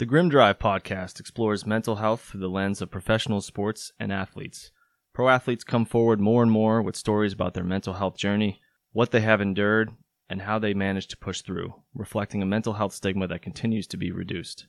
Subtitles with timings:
[0.00, 4.70] The Grim Drive podcast explores mental health through the lens of professional sports and athletes.
[5.12, 9.10] Pro athletes come forward more and more with stories about their mental health journey, what
[9.10, 9.90] they have endured,
[10.30, 13.98] and how they managed to push through, reflecting a mental health stigma that continues to
[13.98, 14.68] be reduced.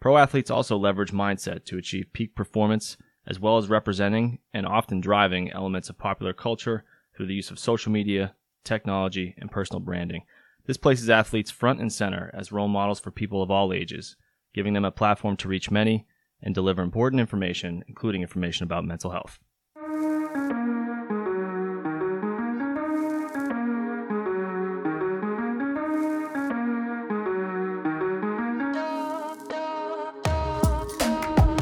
[0.00, 2.96] Pro athletes also leverage mindset to achieve peak performance,
[3.28, 6.82] as well as representing and often driving elements of popular culture
[7.16, 8.34] through the use of social media,
[8.64, 10.24] technology, and personal branding.
[10.66, 14.16] This places athletes front and center as role models for people of all ages,
[14.54, 16.06] giving them a platform to reach many
[16.40, 19.40] and deliver important information, including information about mental health.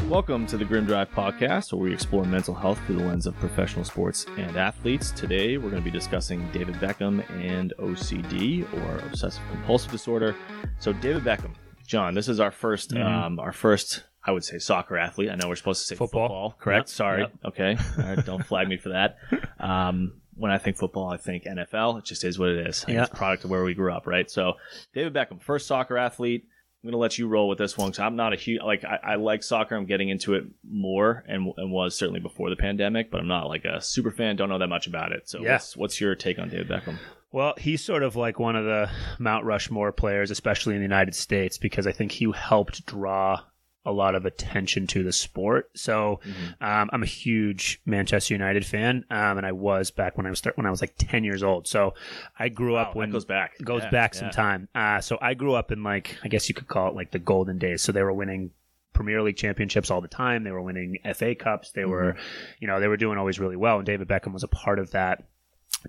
[0.07, 3.35] Welcome to the Grim Drive podcast, where we explore mental health through the lens of
[3.39, 5.09] professional sports and athletes.
[5.09, 10.35] Today, we're going to be discussing David Beckham and OCD, or obsessive compulsive disorder.
[10.77, 11.55] So, David Beckham,
[11.85, 13.05] John, this is our 1st Mhm.
[13.05, 15.29] um, our first, I would say, soccer athlete.
[15.29, 16.27] I know we're supposed to say Football.
[16.27, 16.89] football, correct?
[16.89, 17.21] Yep, Sorry.
[17.21, 17.33] yep.
[17.45, 17.77] Okay.
[17.97, 19.17] All right, don't flag me for that.
[19.59, 21.99] Um, when I think football, I think NFL.
[21.99, 22.83] It just is what it is.
[22.87, 23.03] Yeah.
[23.03, 24.29] It's a product of where we grew up, right?
[24.29, 24.53] So,
[24.93, 26.45] David Beckham, first soccer athlete.
[26.83, 28.99] I'm gonna let you roll with this one because I'm not a huge like I,
[29.03, 29.73] I like soccer.
[29.75, 33.47] I'm getting into it more and and was certainly before the pandemic, but I'm not
[33.47, 34.35] like a super fan.
[34.35, 35.29] Don't know that much about it.
[35.29, 35.53] So Yeah.
[35.53, 36.97] what's what's your take on David Beckham?
[37.33, 38.89] Well, he's sort of like one of the
[39.19, 43.41] Mount Rushmore players, especially in the United States, because I think he helped draw
[43.85, 45.69] a lot of attention to the sport.
[45.75, 46.21] So
[46.61, 50.37] um, I'm a huge Manchester United fan, um, and I was back when I was
[50.39, 51.67] start, when I was like 10 years old.
[51.67, 51.93] So
[52.37, 54.19] I grew up Wow, when goes back goes Yeah, back yeah.
[54.21, 54.69] some time.
[54.73, 57.19] Uh, so I grew up in like I guess you could call it like the
[57.19, 57.81] golden days.
[57.81, 58.51] So they were winning
[58.93, 60.43] Premier League championships all the time.
[60.43, 61.71] They were winning FA Cups.
[61.71, 62.15] They were,
[62.59, 63.77] you know, they were doing always really well.
[63.77, 65.23] And David Beckham was a part of that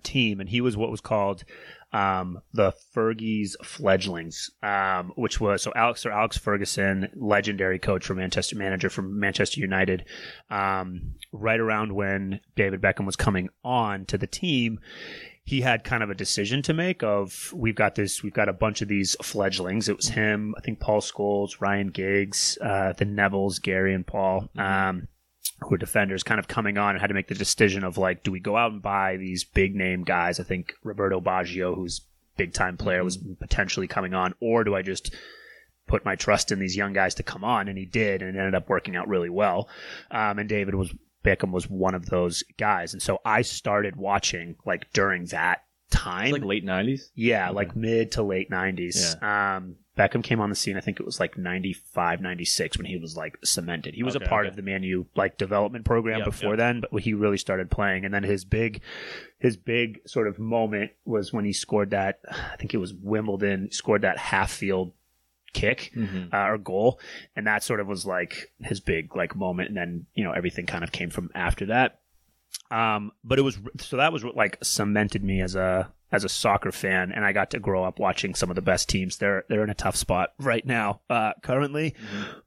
[0.00, 1.45] team, and he was what was called
[1.95, 8.17] um, the Fergie's fledglings, um, which was so Alex or Alex Ferguson, legendary coach for
[8.17, 10.05] Manchester, manager for Manchester United,
[10.50, 14.81] um, right around when David Beckham was coming on to the team.
[15.44, 18.53] He had kind of a decision to make of we've got this we've got a
[18.53, 19.88] bunch of these fledglings.
[19.88, 24.49] It was him, I think Paul Scholes, Ryan Giggs, uh, the Nevilles, Gary and Paul.
[24.56, 25.06] Um,
[25.60, 28.22] who were defenders kind of coming on and had to make the decision of like,
[28.22, 30.41] do we go out and buy these big name guys?
[30.41, 32.00] I think Roberto Baggio, who's
[32.37, 35.15] big time player, was potentially coming on, or do I just
[35.87, 37.69] put my trust in these young guys to come on?
[37.69, 39.69] And he did, and it ended up working out really well.
[40.10, 40.93] Um, and David was
[41.25, 46.27] Beckham was one of those guys, and so I started watching like during that time,
[46.27, 47.03] It's like late '90s.
[47.15, 49.22] yeah, like mid to late 90s.
[49.22, 52.97] Um, Beckham came on the scene, I think it was like 95, 96 when he
[52.97, 53.94] was like cemented.
[53.94, 54.50] He was Okay, a part okay.
[54.50, 56.59] of the Man U like development program Yep, before yep.
[56.59, 58.04] then, but he really started playing.
[58.04, 58.81] And then his big,
[59.38, 63.71] his big sort of moment was when he scored that, I think it was Wimbledon,
[63.71, 64.93] scored that half field
[65.53, 66.34] kick Mm-hmm.
[66.34, 66.99] uh, or goal,
[67.37, 70.66] and that sort of was like his big like moment, and then you know everything
[70.66, 72.00] kind of came from after that.
[72.72, 76.28] Um, but it was so that was what like cemented me as a as a
[76.28, 79.16] soccer fan, and I got to grow up watching some of the best teams.
[79.16, 81.97] They're they're in a tough spot right now, uh, currently,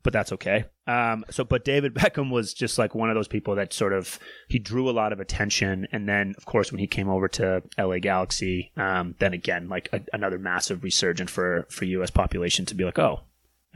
[0.03, 0.63] but that's okay.
[0.88, 4.19] Um, so but David Beckham was just like one of those people that sort of
[4.47, 7.61] he drew a lot of attention, and then of course when he came over to
[7.77, 12.09] LA Galaxy, um, then again like a, another massive resurgence for for U.S.
[12.09, 13.19] population to be like, oh,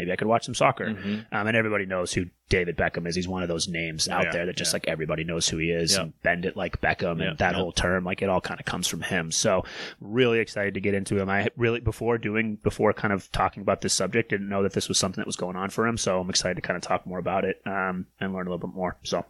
[0.01, 0.87] maybe I could watch some soccer.
[1.31, 3.15] Um, and everybody knows who David Beckham is.
[3.15, 4.77] He's one of those names out yeah, there that just yeah.
[4.77, 5.95] like everybody knows who he is.
[5.95, 8.87] And bend it like Beckham and that whole term, like it all kind of comes
[8.87, 9.31] from him.
[9.31, 9.63] So
[9.99, 11.29] really excited to get into him.
[11.29, 14.87] I really before doing before kind of talking about this subject didn't know that this
[14.89, 15.97] was something that was going on for him.
[15.97, 18.67] So I'm excited to kind of talk more about it um, and learn a little
[18.67, 18.97] bit more.
[19.03, 19.23] So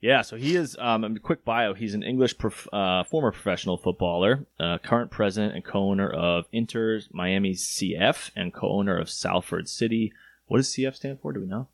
[0.00, 0.76] Yeah, so he is.
[0.78, 1.72] Um, a quick bio.
[1.74, 7.00] He's an English prof- uh, former professional footballer, uh, current president and co-owner of Inter
[7.12, 10.12] Miami CF, and co-owner of Salford City.
[10.46, 11.32] What does CF stand for?
[11.32, 11.68] Do we know?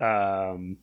[0.00, 0.78] um,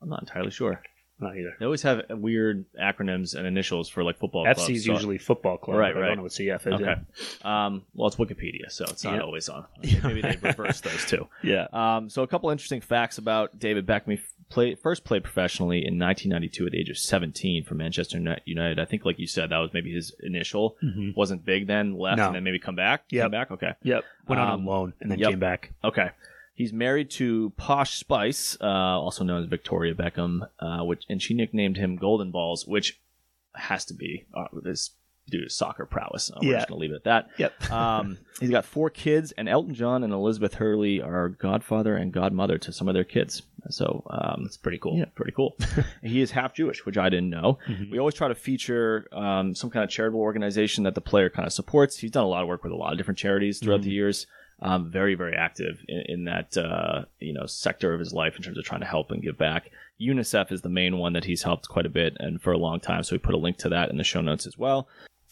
[0.00, 0.80] I'm not entirely sure.
[1.20, 1.54] Not either.
[1.58, 4.60] They always have weird acronyms and initials for like football clubs.
[4.68, 5.76] FC is usually football club.
[5.78, 6.80] Right, but I don't know what CF is.
[6.80, 6.94] Okay.
[7.44, 9.20] Um, well, it's Wikipedia, so it's not Yeah.
[9.20, 9.66] always on.
[10.04, 11.26] Maybe they reverse those two.
[11.42, 11.66] Yeah.
[11.72, 14.12] Um, so a couple interesting facts about David Beckham.
[14.12, 18.78] He played, first played professionally in 1992 at the age of 17 for Manchester United.
[18.78, 20.76] I think, like you said, that was maybe his initial.
[20.82, 21.16] Mhm.
[21.16, 22.26] Wasn't big then, left, No.
[22.28, 23.04] and then maybe come back.
[23.10, 23.22] Yep.
[23.24, 23.50] Come back.
[23.50, 23.72] Okay.
[23.82, 24.04] Yep.
[24.28, 25.30] Went on Um, loan and then yep.
[25.30, 25.72] came back.
[25.84, 26.10] Okay.
[26.58, 31.32] He's married to Posh Spice, uh, also known as Victoria Beckham, uh, which and she
[31.32, 32.98] nicknamed him Golden Balls, which
[33.54, 34.90] has to be uh, this
[35.30, 36.32] dude's soccer prowess.
[36.32, 36.56] Uh, We're Yeah.
[36.58, 37.30] just gonna leave it at that.
[37.38, 37.52] Yep.
[37.70, 42.58] Um, he's got four kids, and Elton John and Elizabeth Hurley are godfather and godmother
[42.58, 43.42] to some of their kids.
[43.70, 44.96] So um, It's pretty cool.
[44.98, 45.56] yeah, pretty cool.
[46.02, 47.58] he is half Jewish, which I didn't know.
[47.88, 51.46] We always try to feature um, some kind of charitable organization that the player kind
[51.46, 51.98] of supports.
[51.98, 54.26] He's done a lot of work with a lot of different charities throughout the years.
[54.60, 58.42] Um, very, very active in, in that uh, you know sector of his life in
[58.42, 59.70] terms of trying to help and give back.
[60.00, 62.80] UNICEF is the main one that he's helped quite a bit and for a long
[62.80, 63.02] time.
[63.02, 64.88] So we put a link to that in the show notes as well.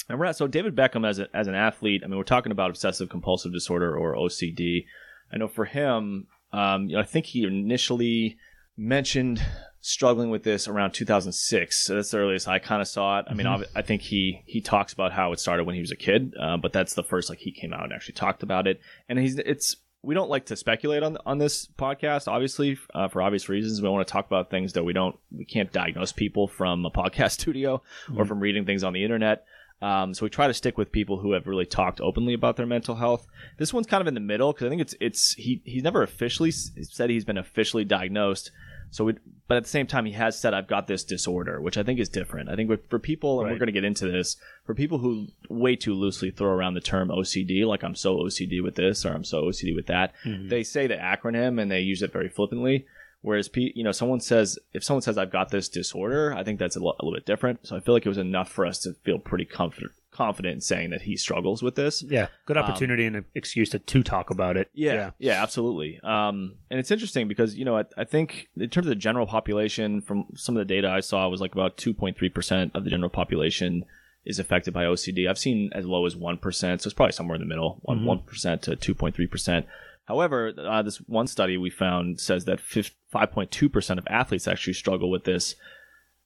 [0.09, 2.03] And we're at, so David Beckham as a, as an athlete.
[2.05, 4.87] I mean, we're talking about obsessive compulsive disorder or OCD.
[5.33, 8.37] I know for him, um, you know, I think he initially
[8.77, 9.43] mentioned
[9.87, 11.79] struggling with this around 2006.
[11.79, 13.27] So that's the earliest I kind of saw it.
[13.29, 15.97] I mean, I think he he talks about how it started when he was a
[15.97, 18.81] kid, uh, but that's the first like he came out and actually talked about it.
[19.09, 23.23] And he's it's we don't like to speculate on on this podcast, obviously uh, for
[23.23, 23.81] obvious reasons.
[23.81, 26.91] We want to talk about things that we don't we can't diagnose people from a
[26.91, 27.83] podcast studio
[28.17, 29.45] or from reading things on the internet.
[29.83, 32.67] Um, so we try to stick with people who have really talked openly about their
[32.67, 33.27] mental health.
[33.59, 36.03] This one's kind of in the middle because I think it's it's he he's never
[36.03, 38.51] officially said he's been officially diagnosed.
[38.91, 39.15] So, we,
[39.49, 42.01] but at the same time, he has said I've got this disorder, which I think
[42.01, 42.49] is different.
[42.49, 45.77] I think for people, and we're going to get into this, for people who way
[45.77, 49.25] too loosely throw around the term OCD, like I'm so OCD with this or I'm
[49.25, 50.49] so OCD with that, mm-hmm.
[50.49, 52.87] they say the acronym and they use it very flippantly.
[53.23, 56.77] Whereas, you know, someone says if someone says I've got this disorder, I think that's
[56.77, 57.67] a, lo- a little bit different.
[57.67, 60.61] So I feel like it was enough for us to feel pretty confident confident in
[60.61, 62.03] saying that he struggles with this.
[62.03, 64.71] Yeah, good opportunity and an excuse to, to talk about it.
[64.73, 66.01] Yeah, yeah, absolutely.
[66.03, 69.27] Um, and it's interesting because you know I, I think in terms of the general
[69.27, 72.73] population, from some of the data I saw, was like about two point three percent
[72.75, 73.85] of the general population
[74.25, 75.29] is affected by OCD.
[75.29, 78.05] I've seen as low as one percent, so it's probably somewhere in the middle, one
[78.05, 79.67] one percent to two point three percent.
[80.07, 84.49] However, uh, this one study we found says that five point two percent of athletes
[84.49, 85.57] actually struggle with this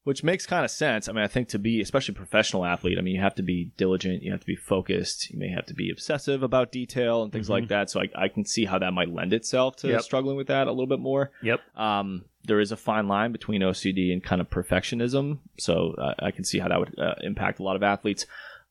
[0.05, 1.09] which makes kind of sense.
[1.09, 3.43] I mean, I think to be, especially a professional athlete, I mean, you have to
[3.43, 7.23] be diligent, you have to be focused, you may have to be obsessive about detail
[7.23, 7.91] and things like that.
[7.91, 10.03] So I, I can see how that might lend itself to Yep.
[10.03, 11.31] struggling with that a little bit more.
[11.43, 11.61] Yep.
[11.77, 15.39] Um, there is a fine line between OCD and kind of perfectionism.
[15.59, 18.25] So uh, I can see how that would uh, impact a lot of athletes.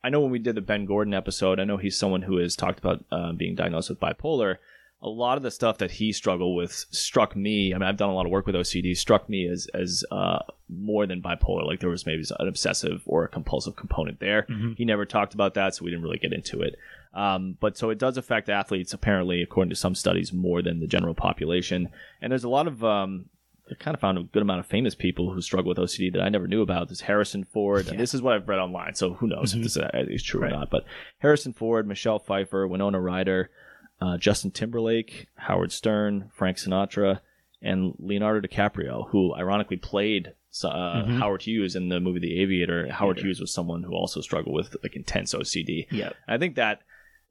[0.04, 2.56] I know when we did the Ben Gordon episode, I know he's someone who has
[2.56, 4.58] talked about uh, being diagnosed with bipolar.
[5.02, 7.74] A lot of the stuff that he struggled with struck me.
[7.74, 8.98] I mean, I've done a lot of work with OCD.
[8.98, 11.66] Struck me as as uh, more than bipolar.
[11.66, 14.46] Like there was maybe an obsessive or a compulsive component there.
[14.78, 16.76] He never talked about that, so we didn't really get into it.
[17.14, 20.88] Um, but so it does affect athletes, apparently, according to some studies, more than the
[20.88, 21.90] general population.
[22.22, 23.26] And there's a lot of um,
[23.72, 26.22] I kind of found a good amount of famous people who struggle with OCD that
[26.22, 26.88] I never knew about.
[26.88, 29.78] There's Harrison Ford, and this is what I've read online, so who knows if this
[29.78, 30.70] uh, is true or not.
[30.70, 30.86] But
[31.20, 33.50] Harrison Ford, Michelle Pfeiffer, Winona Ryder,
[34.02, 37.20] uh, Justin Timberlake, Howard Stern, Frank Sinatra,
[37.62, 42.92] and Leonardo DiCaprio, who ironically played uh, Howard Hughes in the movie The Aviator.
[42.92, 45.88] Howard Hughes was someone who also struggled with like intense OCD.
[45.92, 46.16] Yep.
[46.28, 46.82] I think that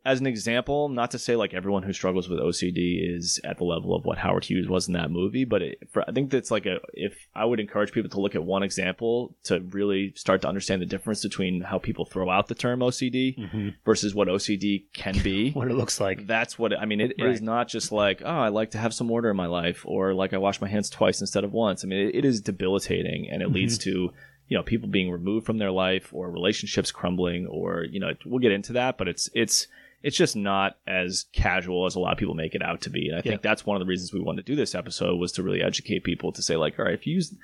[0.09, 3.65] as an example, not to say like everyone who struggles with OCD is at the
[3.65, 6.51] level of what Howard Hughes was in that movie, but it, for, I think that's
[6.51, 10.41] like a if I would encourage people to look at one example to really start
[10.43, 13.69] to understand the difference between how people throw out the term OCD mm-hmm.
[13.85, 15.53] versus what OCD can be.
[15.59, 16.27] What it looks like.
[16.27, 17.01] That's what I mean.
[17.01, 19.47] It, it is not just like, oh, I like to have some order in my
[19.47, 21.85] life, or like I wash my hands twice instead of once.
[21.85, 23.91] I mean, it, it is debilitating, and it leads mm-hmm.
[23.91, 24.13] to
[24.47, 28.39] you know people being removed from their life, or relationships crumbling, or you know we'll
[28.39, 29.67] get into that, but it's it's
[30.03, 33.09] it's just not as casual as a lot of people make it out to be.
[33.09, 35.33] And I think that's one of the reasons we wanted to do this episode was
[35.33, 37.35] to really educate people to say like, all right, if you use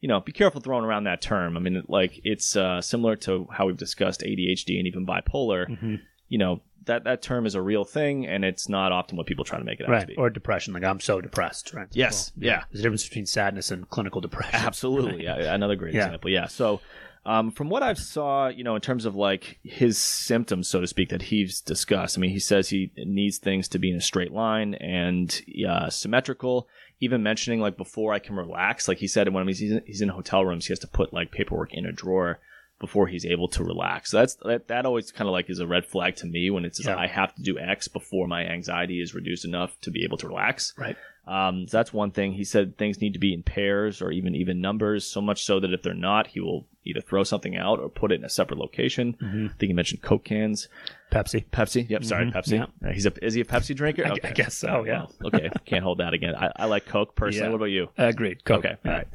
[0.00, 1.56] you know, be careful throwing around that term.
[1.56, 5.66] I mean, like it's uh, similar to how we've discussed ADHD and even bipolar.
[5.66, 5.94] Mm-hmm.
[6.28, 9.46] You know, that that term is a real thing, and it's not often what people
[9.46, 10.06] try to make it out to Right.
[10.08, 10.14] be.
[10.16, 10.74] Or depression.
[10.74, 11.72] Like I'm so depressed.
[11.72, 11.86] Right.
[11.92, 12.64] Yes, yeah.
[12.70, 14.60] There's a difference between sadness and clinical depression.
[14.60, 16.04] Absolutely, yeah, another great Yeah.
[16.06, 16.28] example.
[16.30, 16.80] Yeah, so.
[17.26, 20.86] Um, from what I've saw, you know, in terms of like his symptoms, so to
[20.86, 22.18] speak, that he's discussed.
[22.18, 25.88] I mean, he says he needs things to be in a straight line and uh,
[25.88, 26.68] symmetrical.
[27.00, 30.10] Even mentioning like before I can relax, like he said when he's in, he's in
[30.10, 32.40] hotel rooms, he has to put like paperwork in a drawer
[32.80, 34.10] before he's able to relax.
[34.10, 36.64] So that's that, that always kind of like is a red flag to me when
[36.64, 36.96] it's Yeah.
[36.96, 40.28] I have to do X before my anxiety is reduced enough to be able to
[40.28, 40.74] relax.
[40.76, 40.96] Right.
[41.26, 42.34] Um, so that's one thing.
[42.34, 45.60] He said things need to be in pairs or even even numbers, so much so
[45.60, 48.28] that if they're not, he will either throw something out or put it in a
[48.28, 49.16] separate location.
[49.20, 49.46] Mm-hmm.
[49.46, 50.68] I think he mentioned Coke cans,
[51.12, 51.44] Pepsi.
[51.50, 51.88] Pepsi.
[51.88, 52.52] Yep, sorry, Pepsi.
[52.58, 52.66] yeah.
[52.86, 54.02] Uh, he's a is he a Pepsi drinker?
[54.02, 54.12] Mm-hmm.
[54.12, 54.28] I- Okay.
[54.28, 55.06] I guess so, yeah.
[55.24, 56.34] Okay, can't hold that again.
[56.34, 57.46] I, I like Coke personally.
[57.46, 57.50] Yeah.
[57.50, 57.88] What about you?
[57.98, 58.44] Agreed.
[58.44, 58.64] Coke.
[58.64, 59.08] Okay, all right.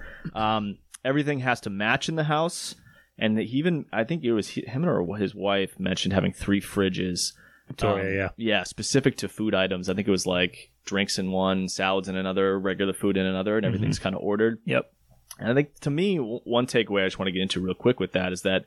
[0.57, 2.75] Um, everything has to match in the house,
[3.17, 7.33] and he even I think it was him or his wife mentioned having three fridges.
[7.67, 8.29] Victoria, yeah.
[8.35, 9.89] yeah, specific to food items.
[9.89, 13.57] I think it was like drinks in one, salads in another, regular food in another,
[13.57, 14.57] and everything's kind of ordered.
[14.65, 14.91] Yep.
[15.39, 18.00] And I think to me, one takeaway I just want to get into real quick
[18.00, 18.65] with that is that,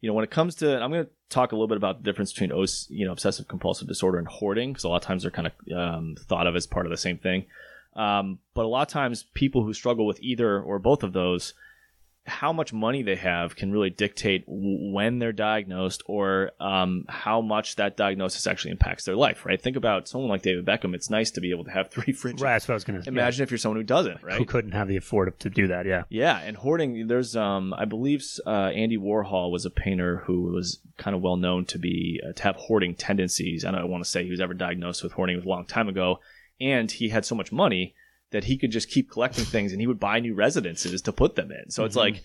[0.00, 2.04] you know, when it comes to, I'm going to talk a little bit about the
[2.04, 5.22] difference between, OC, you know, obsessive compulsive disorder and hoarding, because a lot of times
[5.22, 7.46] they're kind of um, thought of as part of the same thing.
[7.94, 11.54] Um, but a lot of times people who struggle with either or both of those
[12.26, 17.40] how much money they have can really dictate w- when they're diagnosed or um, how
[17.40, 19.60] much that diagnosis actually impacts their life, right?
[19.60, 20.94] Think about someone like David Beckham.
[20.94, 22.40] It's nice to be able to have three fridges.
[22.40, 24.38] Right, that's what I was going to Imagine if you're someone who doesn't, right?
[24.38, 26.04] Who couldn't have the afford to do that, yeah.
[26.08, 27.06] Yeah, and hoarding.
[27.06, 31.36] There's, um, I believe, uh, Andy Warhol was a painter who was kind of well
[31.36, 33.64] known to be uh, to have hoarding tendencies.
[33.64, 35.40] I don't want to say he was ever diagnosed with hoarding.
[35.40, 36.20] A long time ago,
[36.60, 37.94] and he had so much money
[38.36, 41.36] that he could just keep collecting things, and he would buy new residences to put
[41.36, 41.70] them in.
[41.70, 42.14] So it's mm-hmm.
[42.14, 42.22] like.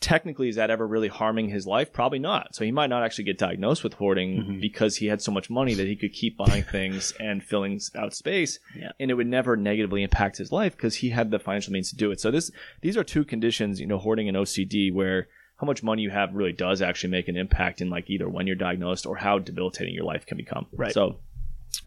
[0.00, 1.90] Technically, is that ever really harming his life?
[1.90, 2.54] Probably not.
[2.54, 4.60] So he might not actually get diagnosed with hoarding mm-hmm.
[4.60, 8.12] because he had so much money that he could keep buying things and filling out
[8.12, 8.90] space, Yeah.
[9.00, 11.96] and it would never negatively impact his life because he had the financial means to
[11.96, 12.20] do it.
[12.20, 12.50] So this
[12.82, 16.34] these are two conditions, you know, hoarding and OCD, where how much money you have
[16.34, 19.94] really does actually make an impact in like either when you're diagnosed or how debilitating
[19.94, 20.66] your life can become.
[20.76, 20.92] Right.
[20.92, 21.20] So,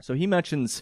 [0.01, 0.82] so he mentions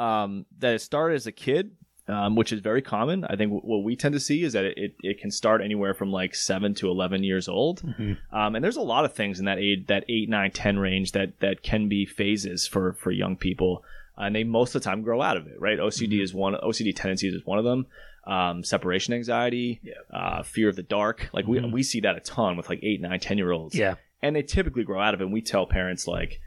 [0.00, 1.72] um, that it started as a kid,
[2.08, 3.24] um, which is very common.
[3.24, 5.94] I think what we tend to see is that it, it, it can start anywhere
[5.94, 7.82] from like seven to eleven years old,
[8.32, 11.12] um, and there's a lot of things in that age, that eight, nine, ten range
[11.12, 13.84] that that can be phases for for young people,
[14.16, 15.60] and they most of the time grow out of it.
[15.60, 15.78] Right?
[15.78, 16.54] OCD is one.
[16.54, 17.86] OCD tendencies is one of them.
[18.26, 19.80] Um, separation anxiety,
[20.12, 21.30] uh, fear of the dark.
[21.32, 23.94] Like we we see that a ton with like eight, nine, ten year olds Yeah.
[24.22, 25.24] and they typically grow out of it.
[25.24, 26.38] And we tell parents like,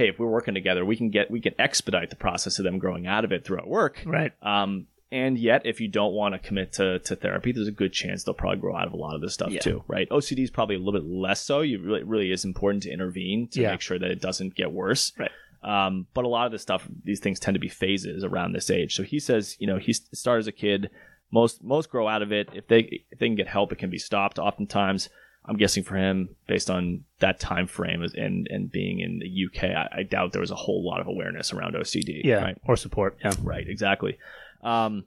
[0.00, 2.78] "Hey, if we're working together, we can get we can expedite the process of them
[2.78, 4.32] growing out of it throughout work." Right.
[4.42, 7.92] Um, and yet, if you don't want to commit to, to therapy, there's a good
[7.92, 9.58] chance they'll probably grow out of a lot of this stuff Yeah.
[9.60, 10.08] too, right?
[10.08, 11.62] OCD is probably a little bit less so.
[11.62, 13.72] You really, really is important to intervene to Yeah.
[13.72, 15.12] make sure that it doesn't get worse.
[15.18, 15.30] Right.
[15.64, 18.70] Um, but a lot of this stuff, these things tend to be phases around this
[18.70, 18.94] age.
[18.94, 20.90] So he says, you know, he started as a kid.
[21.32, 22.48] Most most grow out of it.
[22.54, 24.38] If they if they can get help, it can be stopped.
[24.38, 25.10] Oftentimes,
[25.46, 29.70] I'm guessing for him, based on that time frame and and being in the UK,
[29.70, 32.22] I, I doubt there was a whole lot of awareness around OCD.
[32.24, 32.42] Yeah.
[32.42, 32.58] Right.
[32.64, 33.18] Or support.
[33.24, 33.32] Yeah.
[33.42, 34.18] Right, exactly.
[34.62, 35.04] Um,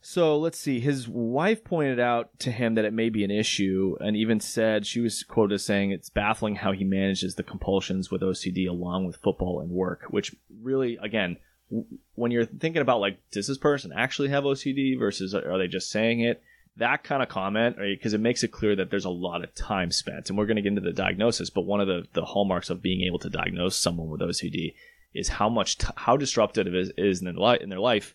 [0.00, 0.80] so let's see.
[0.80, 4.86] His wife pointed out to him that it may be an issue, and even said
[4.86, 9.06] she was quoted as saying it's baffling how he manages the compulsions with OCD along
[9.06, 10.04] with football and work.
[10.10, 11.38] Which really, again,
[11.70, 15.68] w- when you're thinking about like, does this person actually have OCD versus are they
[15.68, 16.42] just saying it?
[16.78, 19.90] That kind of comment, because it makes it clear that there's a lot of time
[19.90, 21.50] spent, and we're going to get into the diagnosis.
[21.50, 24.74] But one of the the hallmarks of being able to diagnose someone with OCD
[25.14, 28.14] is how much t- how disruptive it is, in their life in their life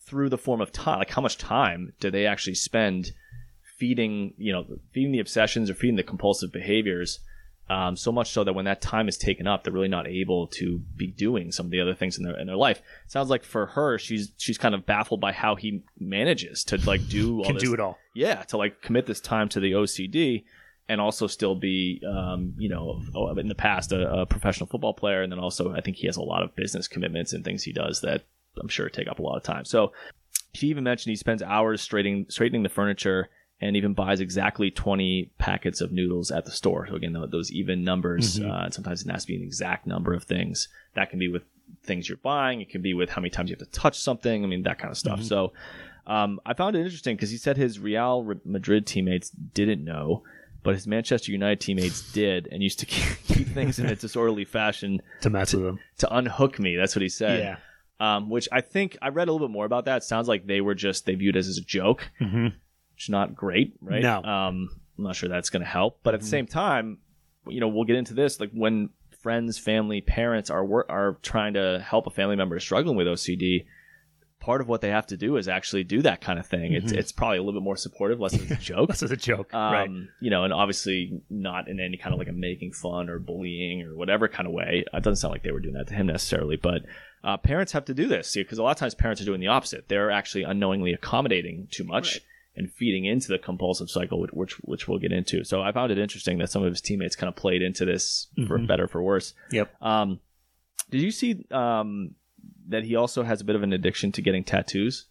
[0.00, 0.98] through the form of time.
[0.98, 3.12] Like how much time do they actually spend
[3.78, 7.20] feeding you know feeding the obsessions or feeding the compulsive behaviors?
[7.70, 10.48] Um, so much so that when that time is taken up, they're really not able
[10.48, 12.82] to be doing some of the other things in their in their life.
[13.06, 17.06] Sounds like for her, she's she's kind of baffled by how he manages to like
[17.08, 17.98] do all Can this do it all.
[18.14, 20.44] yeah to like commit this time to the ocd
[20.88, 23.00] and also still be um, you know
[23.38, 26.18] in the past a, a professional football player and then also i think he has
[26.18, 28.26] a lot of business commitments and things he does that
[28.60, 29.92] i'm sure take up a lot of time so
[30.52, 33.30] she even mentioned he spends hours straightening straightening the furniture
[33.60, 37.84] and even buys exactly 20 packets of noodles at the store so again those even
[37.84, 38.50] numbers Mhm.
[38.50, 41.44] uh, sometimes it has to be an exact number of things that can be with
[41.82, 44.44] things you're buying it can be with how many times you have to touch something
[44.44, 45.24] i mean that kind of stuff Mhm.
[45.24, 45.52] so
[46.06, 50.22] um, I found it interesting because he said his Real Madrid teammates didn't know,
[50.62, 52.84] but his Manchester United teammates did, and used to
[53.26, 55.78] keep, things in a disorderly fashion To mess with them.
[56.00, 56.76] to unhook me.
[56.76, 57.40] That's what he said.
[57.40, 57.56] Yeah.
[58.16, 59.98] Um, which I think I read a little bit more about that.
[59.98, 62.48] It sounds like they were just they viewed it as a joke, hmm
[62.94, 64.02] which is not great, right?
[64.02, 64.22] No.
[64.22, 66.98] Um, I'm not sure that's going to help, but at the same time,
[67.48, 68.38] you know, we'll get into this.
[68.40, 68.90] Like when
[69.22, 73.66] friends, family, parents are wor- are trying to help a family member struggling with OCD,
[74.38, 76.74] part of what they have to do is actually do that kind of thing.
[76.74, 76.98] It's Mhm.
[76.98, 78.90] it's probably a little bit more supportive, less of a joke.
[78.90, 79.52] This is a joke.
[79.54, 79.90] Um, right.
[80.20, 83.82] You know, and obviously not in any kind of like a making fun or bullying
[83.82, 84.84] or whatever kind of way.
[84.92, 86.82] It doesn't sound like they were doing that to him necessarily, but
[87.24, 89.46] uh, parents have to do this because a lot of times parents are doing the
[89.48, 89.88] opposite.
[89.88, 92.22] They're actually unknowingly accommodating too much Right.
[92.56, 95.42] And feeding into the compulsive cycle, which, which which we'll get into.
[95.44, 98.28] So I found it interesting that some of his teammates kind of played into this
[98.46, 98.66] for Mhm.
[98.66, 99.34] better or for worse.
[99.50, 99.74] Yep.
[99.82, 100.20] Um,
[100.90, 102.14] did you see um,
[102.68, 105.06] that he also has a bit of an addiction to getting tattoos?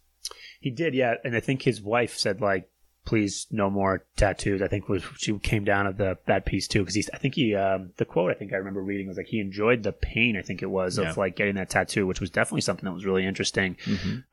[0.60, 1.14] He did, yeah.
[1.24, 2.70] And I think his wife said like,
[3.04, 6.78] "Please, no more tattoos." I think was she came down of the that piece too
[6.80, 7.10] because he's.
[7.12, 9.82] I think he um, the quote I think I remember reading was like he enjoyed
[9.82, 10.38] the pain.
[10.38, 11.10] I think it was Yeah.
[11.10, 13.76] of like getting that tattoo, which was definitely something that was really interesting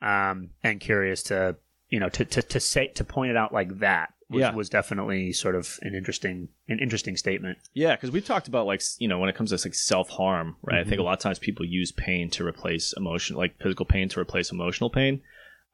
[0.00, 1.56] um, and curious to
[1.92, 4.08] you know to, to to say to point it out like that.
[4.30, 4.54] Was, Yeah.
[4.54, 7.58] was definitely sort of an interesting an interesting statement.
[7.74, 10.56] Yeah, because we've talked about like you know when it comes to like self harm,
[10.62, 10.78] right?
[10.78, 11.00] I think Mm-hmm.
[11.02, 14.50] a lot of times people use pain to replace emotion, like physical pain to replace
[14.50, 15.20] emotional pain.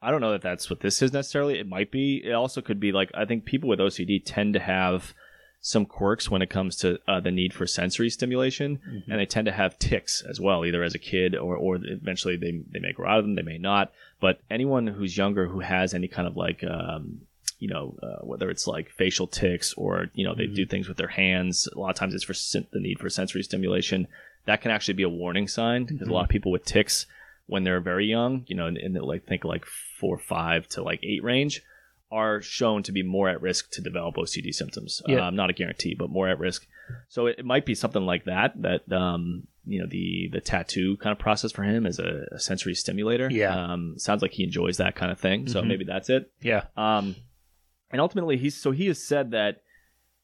[0.01, 1.57] I don't know that that's what this is necessarily.
[1.59, 2.21] It might be.
[2.25, 5.13] It also could be like I think people with OCD tend to have
[5.61, 9.45] some quirks when it comes to uh, the need for sensory stimulation, and they tend
[9.45, 12.91] to have ticks as well, either as a kid or or eventually they they may
[12.93, 13.91] grow out of them, they may not.
[14.19, 17.21] But anyone who's younger who has any kind of like um,
[17.59, 20.55] you know, uh, whether it's like facial tics or you know they Mhm.
[20.55, 21.67] do things with their hands.
[21.73, 24.07] A lot of times it's for sen- the need for sensory stimulation.
[24.45, 27.05] That can actually be a warning sign because a lot of people with tics
[27.47, 29.65] when they're very young, you know, in, in the, like think like
[29.99, 31.61] four, five to like eight range,
[32.11, 35.01] are shown to be more at risk to develop OCD symptoms.
[35.07, 35.27] Yeah.
[35.27, 36.65] Um, not a guarantee, but more at risk.
[37.09, 38.53] So it, it might be something like that.
[38.61, 42.39] That um, you know, the the tattoo kind of process for him is a, a
[42.39, 43.29] sensory stimulator.
[43.31, 43.55] Yeah.
[43.73, 45.47] Um, sounds like he enjoys that kind of thing.
[45.47, 45.67] So Mhm.
[45.67, 46.31] maybe that's it.
[46.41, 46.65] Yeah.
[46.77, 47.15] Um,
[47.91, 49.61] and ultimately, he's so he has said that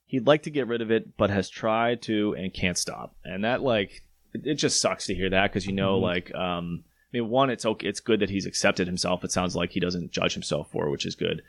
[0.07, 3.15] he'd like to get rid of it, but has tried to and can't stop.
[3.23, 6.01] And that like it, it just sucks to hear that because you know Mhm.
[6.01, 9.23] like um, I mean one it's okay it's good that he's accepted himself.
[9.23, 11.41] It sounds like he doesn't judge himself for it, which is good.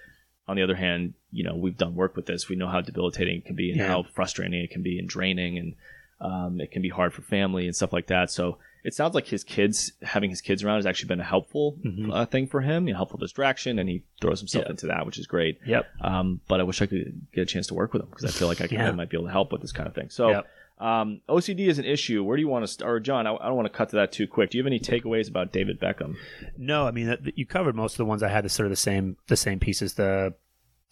[0.49, 2.49] On the other hand, you know we've done work with this.
[2.49, 3.89] We know how debilitating it can be and Yeah.
[3.89, 5.75] how frustrating it can be and draining and
[6.21, 8.31] um, it can be hard for family and stuff like that.
[8.31, 11.77] So it sounds like his kids having his kids around has actually been a helpful
[11.85, 12.15] Mhm.
[12.15, 15.19] uh, thing for him, you know, helpful distraction, and he throws himself into that, which
[15.19, 15.59] is great.
[15.67, 15.87] Yep.
[16.01, 18.29] Um, but I wish I could get a chance to work with him because I
[18.39, 18.89] feel like I, Yeah.
[18.89, 20.09] I might be able to help with this kind of thing.
[20.11, 20.47] So, Yep.
[20.79, 22.23] um, OCD is an issue.
[22.23, 22.93] Where do you want to start?
[22.93, 24.51] Or John, I, I don't want to cut to that too quick.
[24.51, 26.15] Do you have any takeaways about David Beckham?
[26.57, 28.45] No, I mean that, you covered most of the ones I had.
[28.45, 29.95] The sort of the same the same pieces.
[29.95, 30.35] The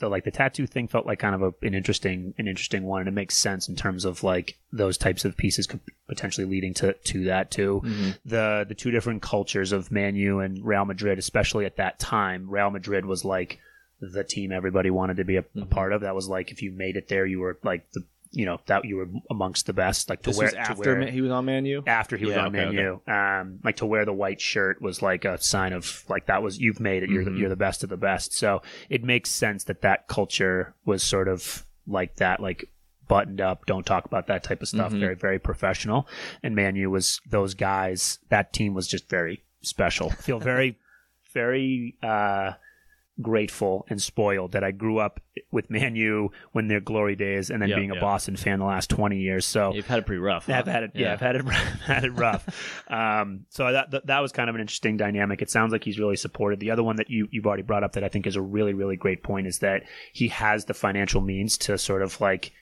[0.00, 3.00] the like the tattoo thing felt like kind of a, an interesting an interesting one,
[3.00, 6.74] and it makes sense in terms of like those types of pieces could potentially leading
[6.74, 7.80] to to that too.
[8.24, 12.50] The the two different cultures of Man U and Real Madrid, especially at that time,
[12.50, 13.58] Real Madrid was like
[14.00, 15.70] the team everybody wanted to be a, a Mhm.
[15.70, 16.00] part of.
[16.02, 18.02] That was like if you made it there, you were like the
[18.36, 20.10] you know that you were amongst the best.
[20.10, 21.82] Like to This wear was to after wear- he was on Man U.
[21.86, 23.00] after he was Yeah, on okay, Man U.
[23.12, 26.58] Um, like to wear the white shirt was like a sign of like that was
[26.58, 27.10] you've made it.
[27.10, 27.34] You're Mhm.
[27.34, 28.32] the, you're the best of the best.
[28.34, 28.60] So
[28.90, 32.64] it makes sense that that culture was sort of like that, like
[33.06, 33.66] buttoned up.
[33.66, 34.92] Don't talk about that type of stuff.
[34.92, 35.00] Mhm.
[35.00, 36.08] Very very professional.
[36.42, 38.18] And Man U was those guys.
[38.30, 40.10] That team was just very special.
[40.10, 40.78] I feel very
[41.32, 41.96] very.
[42.02, 42.52] uh
[43.22, 45.20] grateful and spoiled that I grew up
[45.52, 48.00] with Man U when their glory days and then Yeah, being a yeah.
[48.00, 49.46] Boston fan the last 20 years.
[49.46, 50.48] So You've had it pretty rough.
[50.48, 50.90] I've had it.
[50.94, 51.44] Yeah, I've had it.
[51.86, 52.82] had it rough.
[52.90, 55.42] um, so that, that that was kind of an interesting dynamic.
[55.42, 56.58] It sounds like he's really supported.
[56.60, 58.74] The other one that you you've already brought up that I think is a really
[58.74, 62.52] really great point is that he has the financial means to sort of like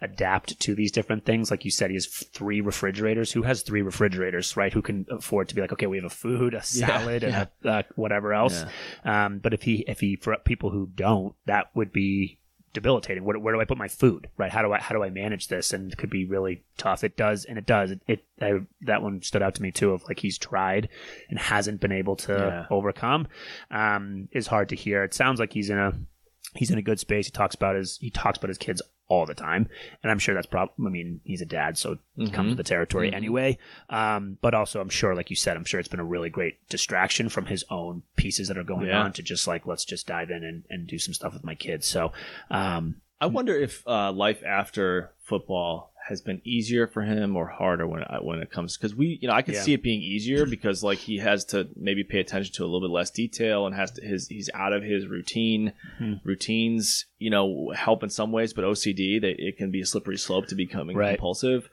[0.00, 1.50] adapt to these different things.
[1.50, 3.32] Like you said, he has three refrigerators.
[3.32, 4.72] Who has three refrigerators, right?
[4.72, 7.68] Who can afford to be like, okay, we have a food, a salad, and a,
[7.68, 8.64] uh, whatever else.
[9.04, 12.38] Um, but if he, if he, for people who don't, that would be
[12.74, 13.24] debilitating.
[13.24, 14.28] Where, where do I put my food?
[14.36, 14.52] Right?
[14.52, 15.72] How do I, how do I manage this?
[15.72, 17.02] And it could be really tough.
[17.02, 17.90] It does, and it does.
[17.90, 19.92] It, it I, that one stood out to me too.
[19.92, 20.88] Of like he's tried
[21.28, 22.66] and hasn't been able to Yeah.
[22.70, 23.26] overcome.
[23.70, 25.02] Um, is hard to hear.
[25.02, 25.92] It sounds like he's in a,
[26.54, 27.26] he's in a good space.
[27.26, 29.68] He talks about his, he talks about his kids all the time,
[30.02, 30.74] and I'm sure that's probably.
[30.86, 33.14] I mean, he's a dad, so it comes with the territory Mhm.
[33.14, 33.58] anyway.
[33.88, 36.68] Um, but also, I'm sure, like you said, I'm sure it's been a really great
[36.68, 39.02] distraction from his own pieces that are going Yeah.
[39.02, 41.54] on to just like let's just dive in and, and do some stuff with my
[41.54, 41.86] kids.
[41.86, 42.12] So,
[42.50, 47.86] um, I wonder if uh, life after football has been easier for him or harder
[47.86, 49.62] when it, when it comes because we you know I could Yeah.
[49.62, 52.80] see it being easier because like he has to maybe pay attention to a little
[52.80, 56.14] bit less detail and has to his he's out of his routine Hmm.
[56.24, 60.16] routines you know help in some ways but OCD that it can be a slippery
[60.16, 61.10] slope to becoming Right.
[61.10, 61.68] compulsive.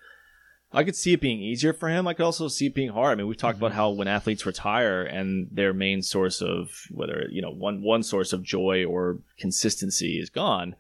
[0.75, 2.07] I could see it being easier for him.
[2.07, 3.11] I could also see it being hard.
[3.13, 7.27] I mean, we've talked about how when athletes retire and their main source of whether
[7.31, 10.75] you know one one source of joy or consistency is gone,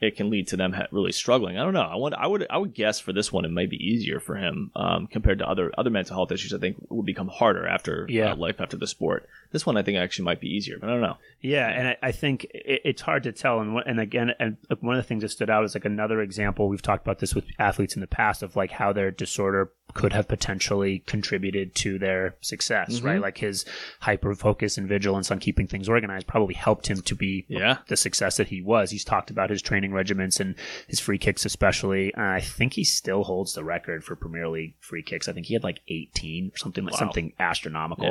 [0.00, 1.58] it can lead to them really struggling.
[1.58, 1.80] I don't know.
[1.82, 4.36] I would I would I would guess for this one it might be easier for
[4.36, 6.54] him um, compared to other other mental health issues.
[6.54, 8.32] I think would become harder after Yeah.
[8.32, 9.28] uh, life after the sport.
[9.52, 11.16] This one I think actually might be easier, but I don't know.
[11.40, 13.60] Yeah, and I, I think it, it's hard to tell.
[13.60, 16.68] And and again, and one of the things that stood out is like another example.
[16.68, 20.12] We've talked about this with athletes in the past of like how their disorder could
[20.12, 23.04] have potentially contributed to their success, Mhm.
[23.04, 23.20] right?
[23.20, 23.64] Like his
[24.00, 27.78] hyper focus and vigilance on keeping things organized probably helped him to be Yeah.
[27.88, 28.92] the success that he was.
[28.92, 30.54] He's talked about his training regiments and
[30.86, 32.14] his free kicks, especially.
[32.14, 35.26] Uh, I think he still holds the record for Premier League free kicks.
[35.28, 36.90] I think he had like 18 or something, Wow.
[36.92, 38.04] something astronomical.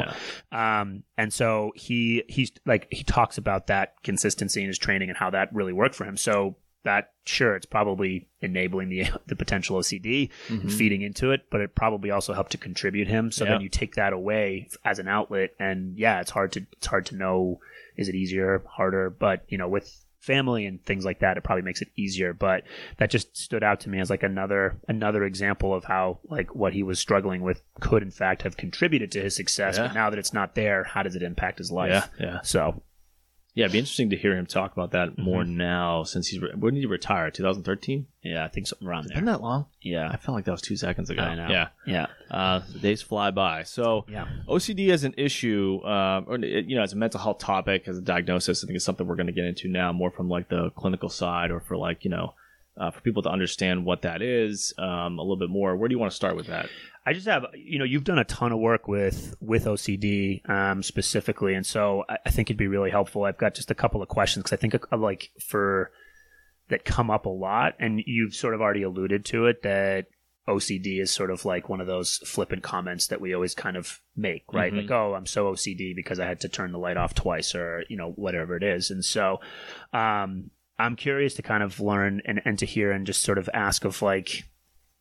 [0.51, 0.81] Yeah.
[0.81, 5.17] Um, and so he he's like he talks about that consistency in his training and
[5.17, 6.17] how that really worked for him.
[6.17, 10.71] So that sure, it's probably enabling the the potential OCD, Mhm.
[10.71, 13.31] feeding into it, but it probably also helped to contribute him.
[13.31, 16.87] So then you take that away as an outlet, and yeah, it's hard to it's
[16.87, 17.59] hard to know
[17.97, 21.61] is it easier, harder, but you know with family and things like that it probably
[21.61, 22.63] makes it easier but
[22.97, 26.73] that just stood out to me as like another another example of how like what
[26.73, 29.87] he was struggling with could in fact have contributed to his success Yeah.
[29.87, 32.39] but now that it's not there how does it impact his life Yeah, yeah.
[32.43, 32.83] so
[33.55, 35.21] Yeah, it'd be interesting to hear him talk about that Mm-hmm.
[35.23, 37.29] more now since he's re- when did he retire?
[37.31, 38.05] 2013.
[38.23, 39.33] Yeah, I think something around Been there.
[39.35, 39.65] that long?
[39.81, 41.21] Yeah, I felt like that was two seconds ago.
[41.21, 41.47] I know.
[41.49, 43.63] Yeah, yeah, uh, days fly by.
[43.63, 44.27] So yeah.
[44.47, 48.01] OCD as an issue, uh, or you know, as a mental health topic, as a
[48.01, 50.69] diagnosis, I think it's something we're going to get into now, more from like the
[50.71, 52.33] clinical side, or for like you know,
[52.77, 55.75] uh, for people to understand what that is um, a little bit more.
[55.75, 56.69] Where do you want to start with that?
[57.05, 60.83] I just have, you know, you've done a ton of work with with OCD um,
[60.83, 63.23] specifically, and so I, I think it'd be really helpful.
[63.23, 65.91] I've got just a couple of questions because I think uh, like for
[66.67, 70.05] that come up a lot, and you've sort of already alluded to it that
[70.47, 74.01] OCD is sort of like one of those flippant comments that we always kind of
[74.15, 74.71] make, right?
[74.73, 74.81] Mhm.
[74.83, 77.83] Like, oh, I'm so OCD because I had to turn the light off twice, or
[77.89, 79.39] you know, whatever it is, and so.
[79.93, 83.49] Um, I'm curious to kind of learn and, and to hear and just sort of
[83.53, 84.45] ask of like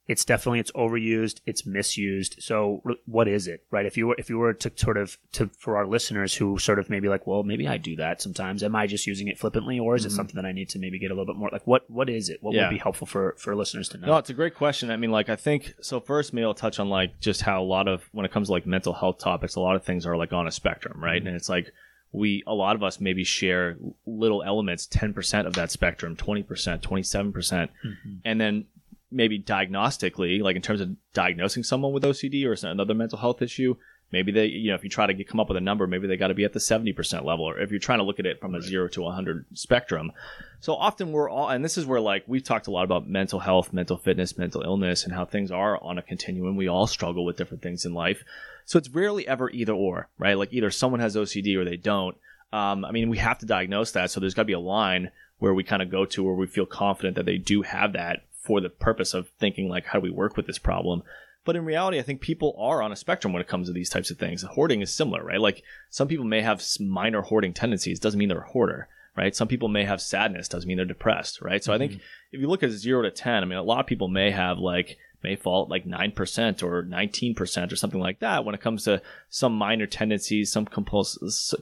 [0.08, 4.30] it's definitely it's overused it's misused so what is it right if you were if
[4.30, 7.42] you were to sort of to for our listeners who sort of maybe like well
[7.42, 10.12] maybe i do that sometimes am i just using it flippantly or is it Mhm.
[10.16, 12.30] something that i need to maybe get a little bit more like what what is
[12.30, 12.68] it what Yeah.
[12.68, 14.90] would be helpful for for listeners to know No, it's a great question.
[14.90, 16.00] I mean, like, I think so.
[16.00, 18.52] First, maybe I'll touch on like just how a lot of when it comes to
[18.52, 21.20] like mental health topics, a lot of things are like on a spectrum, right?
[21.24, 21.70] And it's like
[22.12, 26.42] we, a lot of us maybe share little elements, ten percent of that spectrum, twenty
[26.42, 28.14] percent, twenty seven percent, mm-hmm.
[28.24, 28.64] and then
[29.10, 33.74] maybe diagnostically, like in terms of diagnosing someone with OCD or another mental health issue.
[34.10, 36.06] Maybe they, you know, if you try to get, come up with a number, maybe
[36.06, 38.24] they got to be at the 70% level, or if you're trying to look at
[38.24, 40.12] it from a zero to 100 spectrum.
[40.60, 43.40] So often we're all, and this is where like we've talked a lot about mental
[43.40, 46.56] health, mental fitness, mental illness, and how things are on a continuum.
[46.56, 48.24] We all struggle with different things in life.
[48.64, 50.38] So it's rarely ever either or, right?
[50.38, 52.16] Like either someone has OCD or they don't.
[52.50, 54.10] Um, I mean, we have to diagnose that.
[54.10, 56.46] So there's got to be a line where we kind of go to where we
[56.46, 60.02] feel confident that they do have that for the purpose of thinking like, how do
[60.02, 61.02] we work with this problem?
[61.44, 63.88] But in reality, I think people are on a spectrum when it comes to these
[63.88, 64.42] types of things.
[64.42, 65.40] Hoarding is similar, right?
[65.40, 69.34] Like some people may have minor hoarding tendencies, doesn't mean they're a hoarder, right?
[69.34, 71.64] Some people may have sadness, doesn't mean they're depressed, right?
[71.64, 72.00] So I think mm-hmm.
[72.32, 74.58] if you look at zero to 10, I mean, a lot of people may have
[74.58, 78.84] like, may fall at like 9% or 19% or something like that when it comes
[78.84, 81.54] to some minor tendencies, some compuls-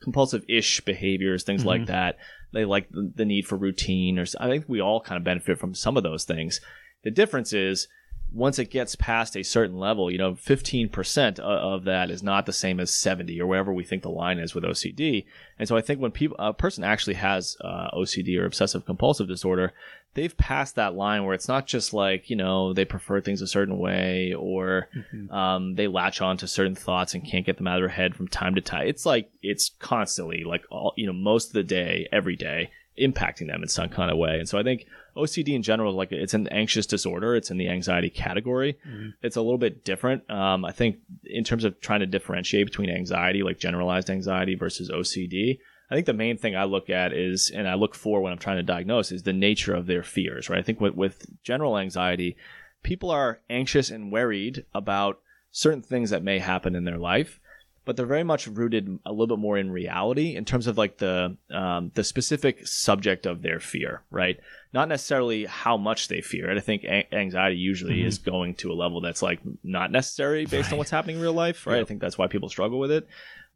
[0.00, 1.92] compulsive ish behaviors, things like mm-hmm.
[1.92, 2.18] that.
[2.52, 5.58] They like the, the need for routine, or I think we all kind of benefit
[5.58, 6.60] from some of those things.
[7.02, 7.88] The difference is
[8.34, 12.52] once it gets past a certain level, you know, 15% of that is not the
[12.52, 15.26] same as 70 or wherever we think the line is with OCD.
[15.58, 19.28] And so I think when people, a person actually has uh, OCD or obsessive compulsive
[19.28, 19.72] disorder,
[20.14, 23.46] they've passed that line where it's not just like, you know, they prefer things a
[23.46, 24.88] certain way or
[25.30, 28.14] um, they latch on to certain thoughts and can't get them out of their head
[28.14, 28.86] from time to time.
[28.86, 33.48] It's like, it's constantly like all, you know, most of the day, every day, impacting
[33.48, 34.38] them in some kind of way.
[34.38, 37.34] And so I think OCD in general, like it's an anxious disorder.
[37.34, 38.78] It's in the anxiety category.
[39.22, 40.28] It's a little bit different.
[40.30, 44.90] Um, I think in terms of trying to differentiate between anxiety, like generalized anxiety versus
[44.90, 45.58] OCD,
[45.90, 48.38] I think the main thing I look at is, and I look for when I'm
[48.38, 50.58] trying to diagnose, is the nature of their fears, right?
[50.58, 52.36] I think with, with general anxiety,
[52.82, 55.20] people are anxious and worried about
[55.50, 57.38] certain things that may happen in their life
[57.84, 60.98] but they're very much rooted a little bit more in reality in terms of like
[60.98, 64.38] the um, the specific subject of their fear, right?
[64.72, 66.56] Not necessarily how much they fear it.
[66.56, 70.72] I think a- anxiety usually is going to a level that's like not necessary based
[70.72, 71.80] on what's happening in real life, right?
[71.80, 73.06] I think that's why people struggle with it.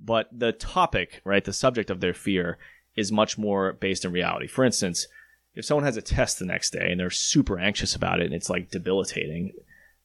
[0.01, 2.59] But the topic, right, the subject of their fear
[2.97, 4.47] is much more based in reality.
[4.47, 5.07] For instance,
[5.55, 8.35] if someone has a test the next day and they're super anxious about it and
[8.35, 9.53] it's like debilitating,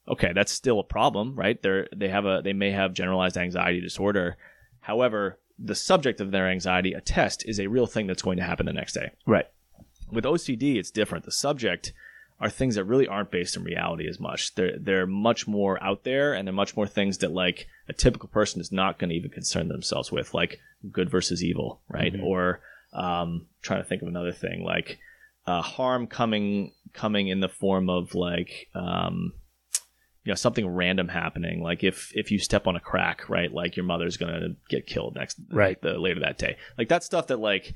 [0.07, 1.61] okay, that's still a problem, right?
[1.61, 4.37] They're they have a they may have generalized anxiety disorder.
[4.81, 8.43] However, the subject of their anxiety, a test, is a real thing that's going to
[8.43, 9.11] happen the next day.
[9.25, 9.47] right
[10.11, 11.25] With OCD, it's different.
[11.25, 11.93] The subject
[12.39, 14.55] are things that really aren't based in reality as much.
[14.55, 18.29] They're they're much more out there, and they're much more things that like a typical
[18.29, 20.59] person is not going to even concern themselves with, like
[20.91, 22.13] good versus evil, right?
[22.23, 22.61] Or
[22.93, 24.99] um, trying to think of another thing like
[25.45, 29.33] uh, harm coming coming in the form of like um,
[30.23, 33.75] you know something random happening like if if you step on a crack right like
[33.75, 35.81] your mother's gonna get killed next Right.
[35.81, 37.73] the later that day like that stuff that like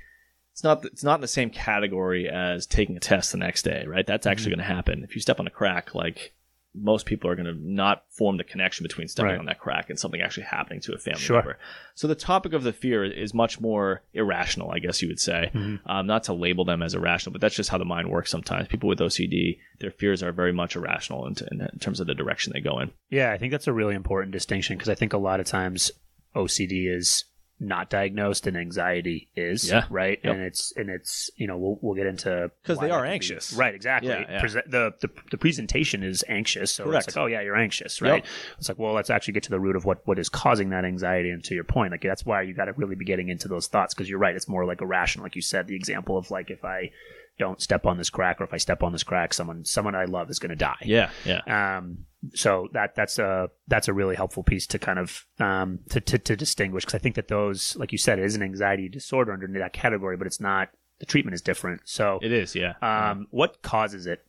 [0.54, 3.86] it's not it's not in the same category as taking a test the next day
[3.88, 4.60] right that's actually Mm-hmm.
[4.62, 6.34] going to happen if you step on a crack like
[6.78, 9.40] most people are going to not form the connection between stepping Right.
[9.40, 11.38] on that crack and something actually happening to a family Sure.
[11.38, 11.58] member
[11.94, 15.52] so the topic of the fear is much more irrational i guess you would say
[15.54, 15.90] Mm-hmm.
[15.90, 18.68] um, not to label them as irrational but that's just how the mind works sometimes
[18.68, 22.16] people with ocd their fears are very much irrational in, in, in terms of the
[22.16, 25.14] direction they go in Yeah, I think that's a really important distinction because I think
[25.14, 25.92] a lot of times
[26.36, 27.26] OCD is
[27.60, 29.70] not diagnosed and anxiety is.
[29.70, 29.86] Yeah.
[29.90, 30.20] Right.
[30.24, 30.34] Yep.
[30.34, 33.14] And it's and it's you know we'll we'll get into because they are can be-
[33.14, 33.54] anxious.
[33.54, 33.74] Right.
[33.74, 34.10] Exactly.
[34.10, 34.40] Yeah, yeah.
[34.40, 37.08] Present, the, the the presentation is anxious, so Correct.
[37.08, 38.24] it's like oh yeah you're anxious, right?
[38.24, 38.26] Yep.
[38.60, 40.84] It's like well let's actually get to the root of what what is causing that
[40.86, 41.30] anxiety.
[41.30, 43.68] And to your point, like that's why you got to really be getting into those
[43.68, 44.36] thoughts because you're right.
[44.36, 45.68] It's more like irrational, like you said.
[45.68, 46.92] The example of like if I
[47.38, 50.06] don't step on this crack, or if I step on this crack, someone someone I
[50.06, 50.78] love is going to die.
[50.84, 51.78] Yeah, yeah.
[51.78, 56.00] Um, so that that's a that's a really helpful piece to kind of um, to,
[56.02, 58.88] to to distinguish because I think that those, like you said, it is an anxiety
[58.90, 60.70] disorder under that category, but it's not.
[61.00, 61.82] The treatment is different.
[61.84, 62.76] So, It is, yeah.
[62.82, 64.26] um, what causes it?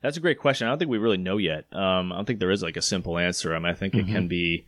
[0.00, 0.66] That's a great question.
[0.66, 1.66] I don't think we really know yet.
[1.74, 3.54] Um, I don't think there is like a simple answer.
[3.54, 4.14] I mean, I think it Mm-hmm.
[4.14, 4.64] can be,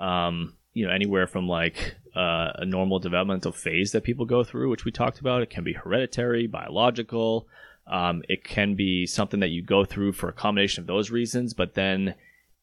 [0.00, 4.70] um, you know, anywhere from like uh, a normal developmental phase that people go through,
[4.70, 5.42] which we talked about.
[5.42, 7.46] It can be hereditary, biological.
[7.86, 11.54] Um, it can be something that you go through for a combination of those reasons.
[11.54, 12.14] But then,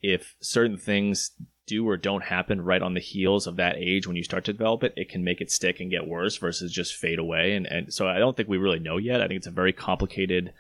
[0.02, 1.32] if certain things
[1.66, 4.54] do or don't happen right on the heels of that age when you start to
[4.54, 7.54] develop it, it can make it stick and get worse versus just fade away.
[7.54, 9.22] And and so I don't think we really know yet.
[9.22, 10.54] I think it's a very complicated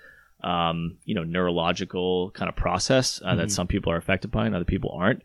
[0.43, 4.55] um, you know, neurological kind of process uh, that some people are affected by and
[4.55, 5.21] other people aren't.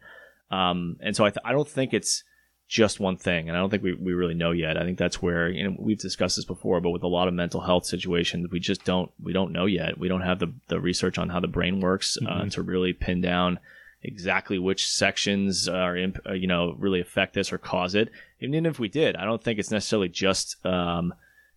[0.51, 2.25] Um, and so I, th- I don't think it's
[2.67, 4.77] just one thing, and I don't think we, we really know yet.
[4.77, 7.35] I think that's where you know we've discussed this before, but with a lot of
[7.35, 9.99] mental health situations, we just don't we don't know yet.
[9.99, 13.21] We don't have the the research on how the brain works uh, to really pin
[13.21, 13.59] down
[14.05, 18.11] exactly which sections are imp- uh, you know really affect this or cause it.
[18.41, 21.15] Even if we did, I don't think it's necessarily just um,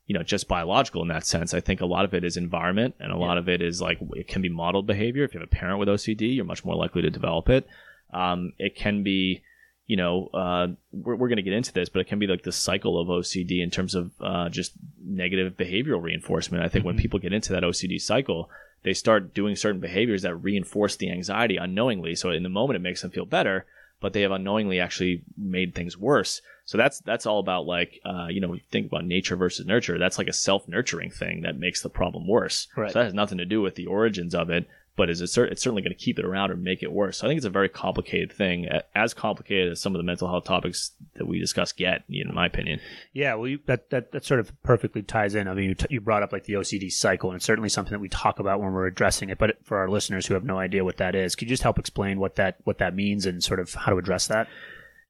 [0.08, 1.54] you know just biological in that sense.
[1.54, 4.00] I think a lot of it is environment, and a lot of it is like
[4.16, 5.24] it can be modeled behavior.
[5.24, 7.68] If you have a parent with OCD, you're much more likely to develop it.
[8.14, 9.44] Um, it can be,
[9.88, 12.44] you know, uh, we're, we're going to get into this, but it can be like
[12.44, 16.64] the cycle of OCD in terms of uh, just negative behavioral reinforcement.
[16.64, 18.50] I think when people get into that OCD cycle,
[18.84, 22.16] they start doing certain behaviors that reinforce the anxiety unknowingly.
[22.16, 23.66] So in the moment, it makes them feel better,
[24.02, 26.42] but they have unknowingly actually made things worse.
[26.66, 29.98] So that's that's all about like uh, you know you think about nature versus nurture.
[29.98, 32.68] That's like a self nurturing thing that makes the problem worse.
[32.76, 32.92] Right.
[32.92, 35.46] So that has nothing to do with the origins of it, but is it cer-
[35.46, 37.20] it's certainly going to keep it around or make it worse.
[37.20, 40.28] So I think it's a very complicated thing, as complicated as some of the mental
[40.28, 42.82] health topics that we discuss get, in my opinion.
[43.14, 45.48] Yeah, well, you, that, that that sort of perfectly ties in.
[45.48, 47.94] I mean, you, t- you brought up like the OCD cycle, and it's certainly something
[47.94, 49.38] that we talk about when we're addressing it.
[49.38, 51.78] But for our listeners who have no idea what that is, could you just help
[51.78, 54.48] explain what that what that means and sort of how to address that?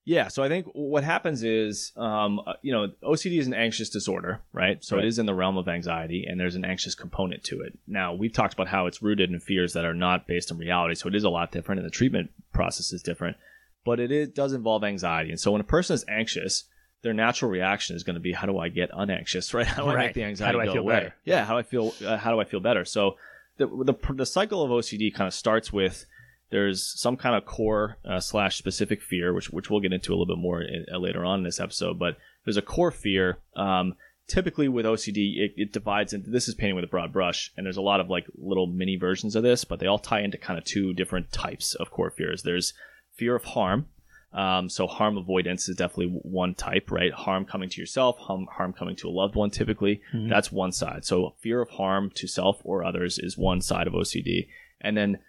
[0.09, 3.89] Yeah, so I think what happens is, um, uh, you know, OCD is an anxious
[3.89, 4.81] disorder, right?
[4.81, 5.03] So Right.
[5.03, 7.77] it is in the realm of anxiety, and there's an anxious component to it.
[7.87, 10.95] Now, we've talked about how it's rooted in fears that are not based in reality,
[10.95, 13.35] so it is a lot different, and the treatment process is different.
[13.83, 16.63] But it is, does involve anxiety, and so when a person is anxious,
[17.01, 19.67] their natural reaction is going to be, "How do I get unanxious?" Right?
[19.67, 20.05] How do I Right.
[20.05, 20.95] make the How anxiety do I go feel away?
[20.95, 21.15] better?
[21.25, 21.91] Yeah, how do I feel?
[22.05, 22.85] Uh, how do I feel better?
[22.85, 23.17] So
[23.57, 26.05] the, the the cycle of OCD kind of starts with
[26.49, 30.15] there's some kind of core uh, slash specific fear, which which we'll get into a
[30.15, 31.99] little bit more in, uh, later on in this episode.
[31.99, 33.39] But there's a core fear.
[33.55, 33.95] Um,
[34.27, 37.65] typically with OCD, it, it divides into this is painting with a broad brush, and
[37.65, 40.37] there's a lot of like little mini versions of this, but they all tie into
[40.37, 42.43] kind of two different types of core fears.
[42.43, 42.73] There's
[43.15, 43.87] fear of harm.
[44.33, 47.13] Um, so harm avoidance is definitely one type, right?
[47.13, 49.49] Harm coming to yourself, harm, harm coming to a loved one.
[49.49, 51.05] Typically, that's one side.
[51.05, 54.47] So fear of harm to self or others is one side of OCD,
[54.81, 55.19] and then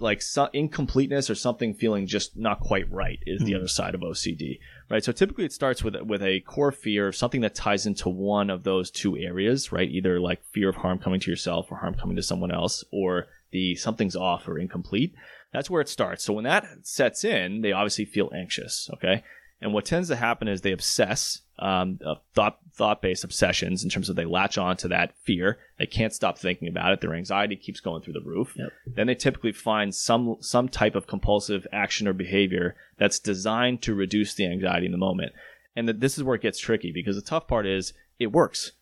[0.00, 3.58] like so- incompleteness or something feeling just not quite right is the hmm.
[3.58, 4.58] other side of OCD,
[4.90, 5.04] right?
[5.04, 8.50] So typically it starts with with a core fear of something that ties into one
[8.50, 9.88] of those two areas, right?
[9.88, 13.26] Either like fear of harm coming to yourself or harm coming to someone else, or
[13.50, 15.14] the something's off or incomplete.
[15.52, 16.24] That's where it starts.
[16.24, 19.24] So when that sets in, they obviously feel anxious, okay?
[19.62, 23.90] And what tends to happen is they obsess, um, uh, thought thought based obsessions in
[23.90, 25.58] terms of they latch on to that fear.
[25.78, 27.00] They can't stop thinking about it.
[27.02, 28.54] Their anxiety keeps going through the roof.
[28.56, 28.72] Yep.
[28.86, 33.94] Then they typically find some some type of compulsive action or behavior that's designed to
[33.94, 35.32] reduce the anxiety in the moment.
[35.76, 38.72] And that this is where it gets tricky because the tough part is it works.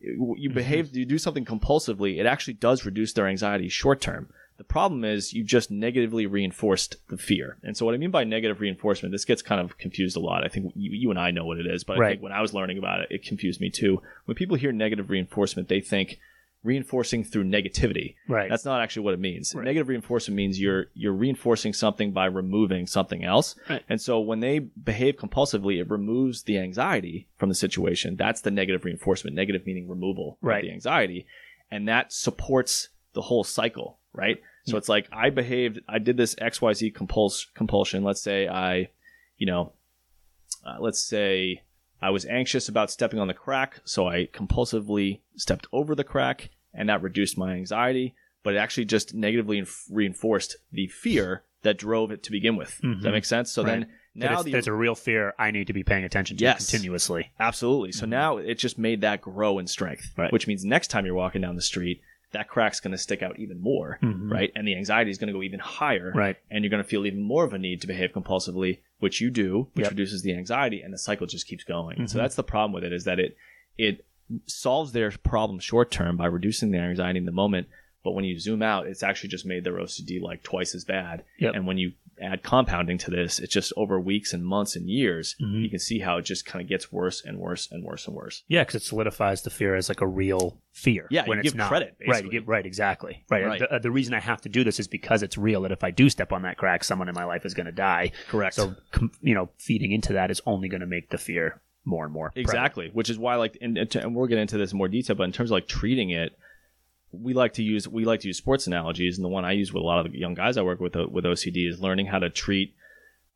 [0.00, 4.30] You behave, you do something compulsively, it actually does reduce their anxiety short term.
[4.62, 7.58] The problem is you just negatively reinforced the fear.
[7.64, 10.44] And so what I mean by negative reinforcement, this gets kind of confused a lot.
[10.44, 12.40] I think you, you and I know what it is, but I think when I
[12.40, 14.00] was learning about it, it confused me too.
[14.26, 16.20] When people hear negative reinforcement, they think
[16.62, 18.14] reinforcing through negativity.
[18.28, 18.48] Right.
[18.48, 19.52] That's not actually what it means.
[19.52, 19.64] Right.
[19.64, 23.56] Negative reinforcement means you're you're reinforcing something by removing something else.
[23.68, 23.82] Right.
[23.88, 28.14] And so when they behave compulsively, it removes the anxiety from the situation.
[28.14, 29.34] That's the negative reinforcement.
[29.34, 30.58] Negative meaning removal Right.
[30.58, 31.26] of the anxiety.
[31.68, 34.40] And that supports the whole cycle, right?
[34.64, 38.04] So it's like I behaved, I did this XYZ compuls- compulsion.
[38.04, 38.90] Let's say I,
[39.36, 39.72] you know,
[40.64, 41.62] uh, let's say
[42.00, 46.50] I was anxious about stepping on the crack, so I compulsively stepped over the crack,
[46.72, 48.14] and that reduced my anxiety.
[48.44, 52.80] But it actually just negatively inf- reinforced the fear that drove it to begin with.
[52.82, 53.52] Does that make sense?
[53.52, 53.88] So then, Right.
[54.14, 56.44] That Now it's- the, there's a real fear I need to be paying attention to
[56.44, 56.70] Yes.
[56.70, 57.30] continuously.
[57.40, 57.92] Absolutely.
[57.92, 60.20] So now it just made that grow in strength, Mm-hmm.
[60.20, 60.32] Right.
[60.32, 63.38] which means next time you're walking down the street, that crack's going to stick out
[63.38, 64.30] even more, Mhm.
[64.30, 64.50] right?
[64.56, 66.36] And the anxiety is going to go even higher, Right.
[66.50, 69.30] And you're going to feel even more of a need to behave compulsively, which you
[69.30, 69.90] do, which Yep.
[69.92, 72.06] reduces the anxiety, and the cycle just keeps going.
[72.08, 72.22] So Mhm.
[72.22, 73.36] that's the problem with it is that it
[73.78, 74.04] it
[74.46, 77.66] solves their problem short term by reducing their anxiety in the moment.
[78.04, 81.24] But when you zoom out, it's actually just made their OCD like twice as bad.
[81.38, 81.54] Yep.
[81.54, 85.34] And when you add compounding to this, it's just over weeks and months and years,
[85.42, 85.62] Mhm.
[85.62, 88.14] you can see how it just kind of gets worse and worse and worse and
[88.16, 88.42] worse.
[88.48, 91.06] Yeah, because it solidifies the fear as like a real fear.
[91.10, 91.68] Yeah, when you it's give not.
[91.68, 93.24] credit, Right, you give, right, exactly.
[93.30, 93.44] Right.
[93.44, 93.62] Right.
[93.70, 95.62] The, the reason I have to do this is because it's real.
[95.62, 97.72] That if I do step on that crack, someone in my life is going to
[97.72, 98.12] die.
[98.28, 98.54] Correct.
[98.54, 102.04] So, com- you know, feeding into that is only going to make the fear more
[102.04, 102.30] and more.
[102.30, 102.48] prevalent.
[102.48, 105.16] Exactly, which is why like, and, and we'll get into this in more detail.
[105.16, 106.36] But in terms of like treating it,
[107.12, 109.72] we like to use we like to use sports analogies, and the one I use
[109.72, 112.06] with a lot of the young guys I work with uh, with OCD is learning
[112.06, 112.74] how to treat.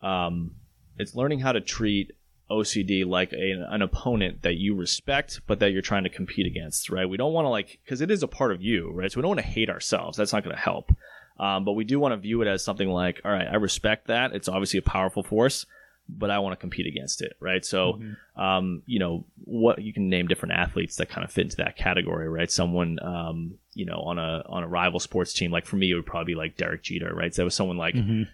[0.02, 0.52] Um,
[0.98, 2.12] it's learning how to treat
[2.50, 6.90] OCD like a, an opponent that you respect, but that you're trying to compete against.
[6.90, 7.08] Right?
[7.08, 9.12] We don't want to like because it is a part of you, right?
[9.12, 10.16] So we don't want to hate ourselves.
[10.16, 10.90] That's not going to help.
[11.38, 14.06] Um, but we do want to view it as something like, all right, I respect
[14.06, 14.32] that.
[14.32, 15.66] It's obviously a powerful force,
[16.08, 17.64] but I want to compete against it, right?
[17.64, 18.00] So,
[18.36, 21.76] um, you know, what you can name different athletes that kind of fit into that
[21.76, 22.50] category, right?
[22.50, 25.94] Someone, um, you know, on a on a rival sports team, like for me, it
[25.94, 27.34] would probably be like Derek Jeter, right?
[27.34, 28.28] So that was someone like, Mhm.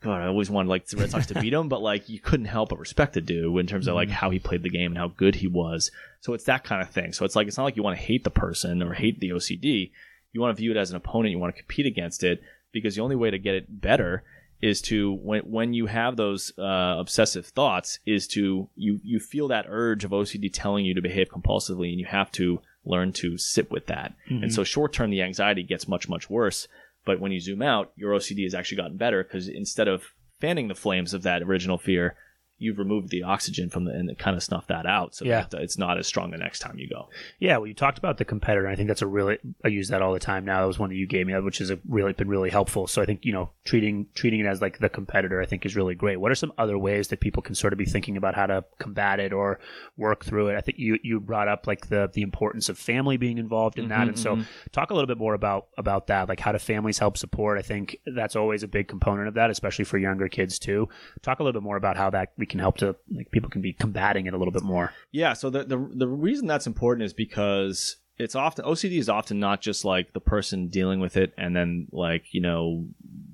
[0.00, 2.44] God, I always wanted like the Red Sox to beat him, but like you couldn't
[2.46, 4.98] help but respect the dude in terms of like how he played the game and
[4.98, 5.90] how good he was.
[6.20, 7.14] So it's that kind of thing.
[7.14, 9.30] So it's like it's not like you want to hate the person or hate the
[9.30, 9.92] OCD.
[10.32, 11.32] You want to view it as an opponent.
[11.32, 14.24] You want to compete against it because the only way to get it better
[14.64, 19.48] is to when when you have those uh, obsessive thoughts is to you you feel
[19.48, 23.36] that urge of OCD telling you to behave compulsively and you have to learn to
[23.36, 24.14] sit with that.
[24.42, 26.66] And so short term the anxiety gets much much worse,
[27.04, 30.04] but when you zoom out, your OCD has actually gotten better because instead of
[30.40, 32.16] fanning the flames of that original fear,
[32.58, 35.46] you've removed the oxygen from the and kind of snuffed that out so Yeah.
[35.50, 37.08] that it's not as strong the next time you go.
[37.38, 38.68] Yeah, well, you talked about the competitor.
[38.68, 40.60] I think that's a really I use that all the time now.
[40.60, 42.86] That was one that you gave me, uh, which has really been really helpful.
[42.86, 45.76] So I think you know treating treating it as like the competitor, I think is
[45.76, 46.20] really great.
[46.20, 48.64] What are some other ways that people can sort of be thinking about how to
[48.78, 49.58] combat it or
[49.96, 50.56] work through it?
[50.56, 53.88] I think you you brought up like the the importance of family being involved in
[53.88, 54.44] that, mm-hmm, and so mm-hmm.
[54.72, 56.28] talk a little bit more about about that.
[56.28, 57.58] Like how do families help support?
[57.58, 60.88] I think that's always a big component of that, especially for younger kids too.
[61.22, 63.62] Talk a little bit more about how that we can help to like people can
[63.62, 64.92] be combating it a little bit more.
[65.12, 69.40] Yeah, so the, the the reason that's important is because it's often OCD is often
[69.40, 72.86] not just like the person dealing with it and then like, you know,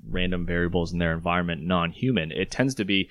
[0.09, 2.31] random variables in their environment non-human.
[2.31, 3.11] It tends to be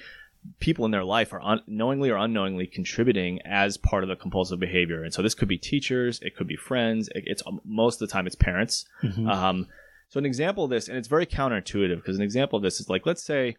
[0.61, 4.57] people in their life are un- knowingly or unknowingly contributing as part of the compulsive
[4.57, 5.03] behavior.
[5.03, 8.11] And so this could be teachers, it could be friends, it, it's most of the
[8.13, 8.85] time it's parents.
[9.29, 9.67] Um,
[10.07, 12.89] so an example of this, and it's very counterintuitive because an example of this is
[12.89, 13.57] like, let's say,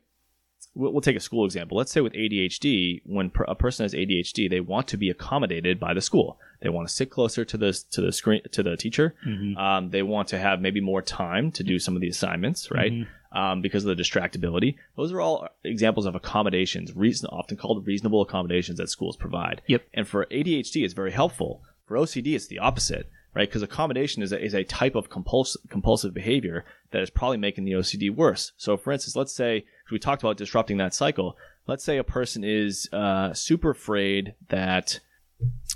[0.74, 1.76] we'll, we'll take a school example.
[1.76, 5.78] Let's say with ADHD, when per, a person has ADHD, they want to be accommodated
[5.80, 6.38] by the school.
[6.62, 9.14] They want to sit closer to the to the screen to the teacher.
[9.56, 12.92] Um, they want to have maybe more time to do some of the assignments, right?
[13.33, 14.74] Um, because of the distractibility.
[14.96, 19.62] Those are all examples of accommodations, reason, often called reasonable accommodations that schools provide.
[19.68, 19.83] Yep.
[19.94, 21.62] And for ADHD, it's very helpful.
[21.87, 23.48] For OCD, it's the opposite, right?
[23.48, 27.64] Because accommodation is a, is a type of compulsive, compulsive behavior that is probably making
[27.64, 28.52] the OCD worse.
[28.56, 31.37] So, for instance, let's say we talked about disrupting that cycle.
[31.66, 35.00] Let's say a person is uh, super afraid that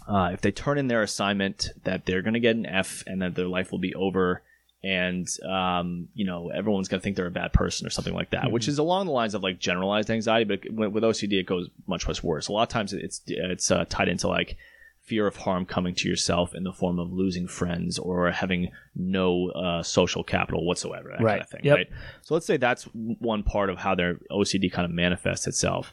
[0.08, 3.22] uh, if they turn in their assignment, that they're going to get an F and
[3.22, 4.42] that their life will be over.
[4.82, 8.52] And um, you know everyone's gonna think they're a bad person or something like that,
[8.52, 10.44] which is along the lines of like generalized anxiety.
[10.44, 12.48] But with with OCD, it goes much much worse.
[12.48, 14.58] A lot of times, it's it's uh, tied into like
[15.04, 19.50] fear of harm coming to yourself in the form of losing friends or having no
[19.50, 21.32] uh, social capital whatsoever, that Right.
[21.32, 21.76] kind of thing, Yep.
[21.76, 21.88] right?
[22.22, 25.92] So let's say that's one part of how their OCD kind of manifests itself.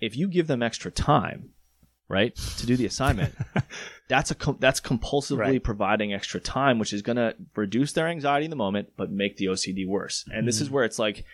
[0.00, 1.50] If you give them extra time,
[2.08, 3.34] right, to do the assignment,
[4.08, 5.62] that's a com- that's compulsively Right.
[5.64, 9.36] providing extra time, which is going to reduce their anxiety in the moment, but make
[9.38, 10.24] the OCD worse.
[10.32, 10.74] And this is Mm-hmm.
[10.74, 11.24] where it's like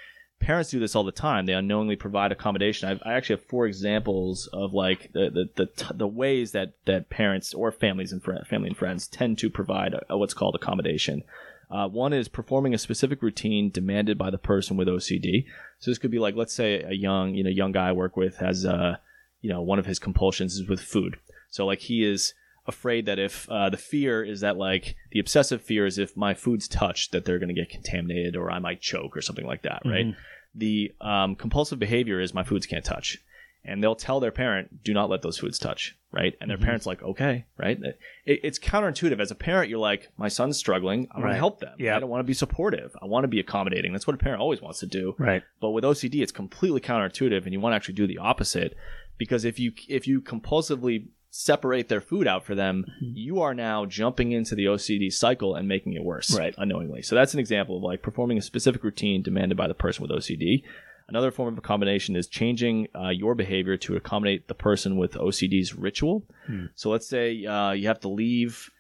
[0.41, 1.47] parents do this all the time.
[1.47, 2.89] They unknowingly provide accommodation.
[2.89, 6.75] I've, I actually have four examples of like the the the, t- the ways that
[6.85, 10.35] that parents or families and fri family and friends tend to provide a, a what's
[10.35, 11.23] called accommodation.
[11.71, 15.45] Uh, one is performing a specific routine demanded by the person with OCD.
[15.79, 18.17] So this could be like, let's say a young, you know, young guy I work
[18.17, 18.97] with has, uh,
[19.43, 21.19] you know, one of his compulsions is with food.
[21.51, 22.33] So like he is
[22.69, 26.35] afraid that if uh, the fear is that like the obsessive fear is if my
[26.35, 29.63] food's touched that they're going to get contaminated or I might choke or something like
[29.63, 30.15] that, right?
[30.55, 33.19] The um, compulsive behavior is my foods can't touch.
[33.65, 36.63] and they'll tell their parent, "Do not let those foods touch." Right, and their Mhm.
[36.69, 37.79] parents like, "Okay." Right,
[38.25, 39.21] it, it's counterintuitive.
[39.21, 41.09] As a parent, you're like, "My son's struggling.
[41.11, 41.33] I want Right.
[41.33, 41.75] to help them.
[41.79, 41.97] Yeah.
[41.97, 42.97] I don't want to be supportive.
[43.03, 45.15] I want to be accommodating." That's what a parent always wants to do.
[45.19, 45.43] Right.
[45.61, 48.75] But with OCD, it's completely counterintuitive, and you want to actually do the opposite
[49.19, 53.13] because if you if you compulsively separate their food out for them, Mm-hmm.
[53.17, 56.55] you are now jumping into the OCD cycle and making it worse, Right.
[56.59, 57.03] Unknowingly.
[57.03, 60.11] So that's an example of like performing a specific routine demanded by the person with
[60.11, 60.63] OCD.
[61.09, 65.75] Another form of accommodation is changing uh, your behavior to accommodate the person with OCD's
[65.75, 66.25] ritual.
[66.47, 66.67] Hmm.
[66.75, 68.71] So let's say uh, you have to leave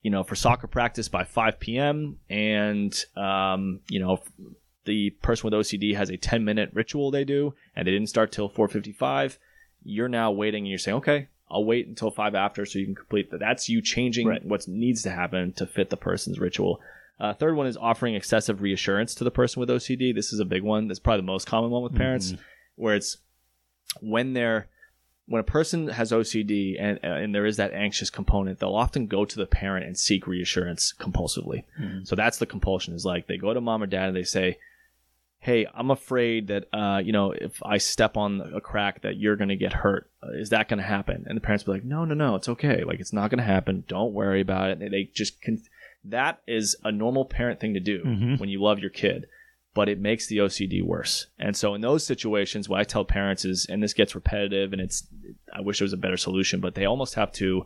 [0.00, 2.18] you know, for soccer practice by 5 p.m.
[2.30, 4.20] and, um, you know,
[4.84, 8.30] the person with OCD has a 10 minute ritual they do and they didn't start
[8.30, 9.38] till 4.55.
[9.82, 12.94] You're now waiting and you're saying, okay, I'll wait until five after so you can
[12.94, 13.40] complete that.
[13.40, 14.44] That's you changing Right.
[14.44, 16.80] what needs to happen to fit the person's ritual.
[17.20, 20.12] Uh, third one is offering excessive reassurance to the person with OCD.
[20.14, 20.86] This is a big one.
[20.88, 22.34] That's probably the most common one with parents,
[22.76, 23.16] where it's
[24.00, 24.68] when they're
[25.26, 29.24] when a person has OCD and and there is that anxious component, they'll often go
[29.26, 31.64] to the parent and seek reassurance compulsively.
[31.80, 32.06] Mhm.
[32.06, 32.94] So that's the compulsion.
[32.94, 34.58] Is like they go to mom or dad and they say,
[35.40, 39.36] "Hey, I'm afraid that uh, you know if I step on a crack that you're
[39.36, 40.10] going to get hurt.
[40.22, 42.48] Uh, is that going to happen?" And the parents be like, "No, no, no, it's
[42.48, 42.84] okay.
[42.84, 43.84] Like it's not going to happen.
[43.88, 45.62] Don't worry about it." And they just can.
[46.04, 48.38] That is a normal parent thing to do Mhm.
[48.40, 49.26] when you love your kid
[49.74, 51.26] but it makes the OCD worse.
[51.38, 54.82] And so in those situations, what I tell parents is, and this gets repetitive, and
[54.82, 55.06] it's,
[55.54, 57.64] I wish there was a better solution, but they almost have to.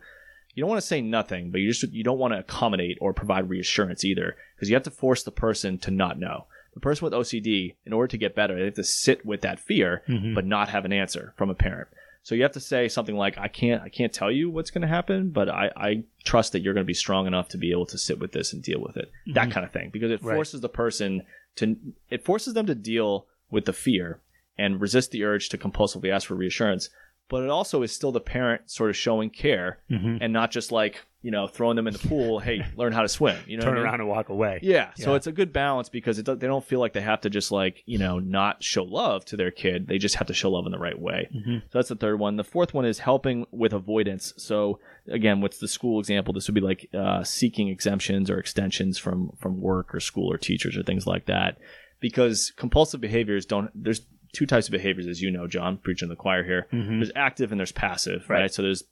[0.55, 3.15] You don't want to say nothing, but you just you don't want to accommodate or
[3.15, 6.45] provide reassurance either, because you have to force the person to not know.
[6.75, 9.61] The person with OCD, in order to get better, they have to sit with that
[9.61, 10.35] fear, Mhm.
[10.35, 11.89] but not have an answer from a parent.
[12.25, 14.83] So you have to say something like, "I can't, I can't tell you what's going
[14.83, 17.73] to happen, but I, I trust that you're going to be strong enough to be
[17.73, 19.53] able to sit with this and deal with it." That Mhm.
[19.53, 20.35] kind of thing, because it Right.
[20.37, 21.25] forces the person
[21.57, 21.77] to,
[22.11, 24.21] it forces them to deal with the fear
[24.57, 26.89] and resist the urge to compulsively ask for reassurance.
[27.33, 30.19] But it also is still the parent sort of showing care Mhm.
[30.21, 32.41] and not just like you know throwing them in the pool.
[32.41, 33.37] Hey, learn how to swim.
[33.47, 33.85] You know, Turn I mean?
[33.85, 34.59] around and walk away.
[34.63, 37.31] Yeah, so it's a good balance because it, they don't feel like they have to
[37.31, 39.87] just like you know not show love to their kid.
[39.89, 41.29] They just have to show love in the right way.
[41.35, 41.63] Mhm.
[41.71, 42.37] So that's the third one.
[42.37, 44.35] The fourth one is helping with avoidance.
[44.37, 44.79] So
[45.09, 46.35] again, what's the school example?
[46.35, 50.37] This would be like uh, seeking exemptions or extensions from from work or school or
[50.39, 51.57] teachers or things like that.
[52.01, 53.71] Because compulsive behaviors don't.
[53.75, 54.03] There's
[54.33, 56.67] two types of behaviors, as you know, John, preaching the choir here.
[56.73, 56.99] Mhm.
[56.99, 58.41] There's active and there's passive, right?
[58.43, 58.53] Right.
[58.55, 58.85] So there's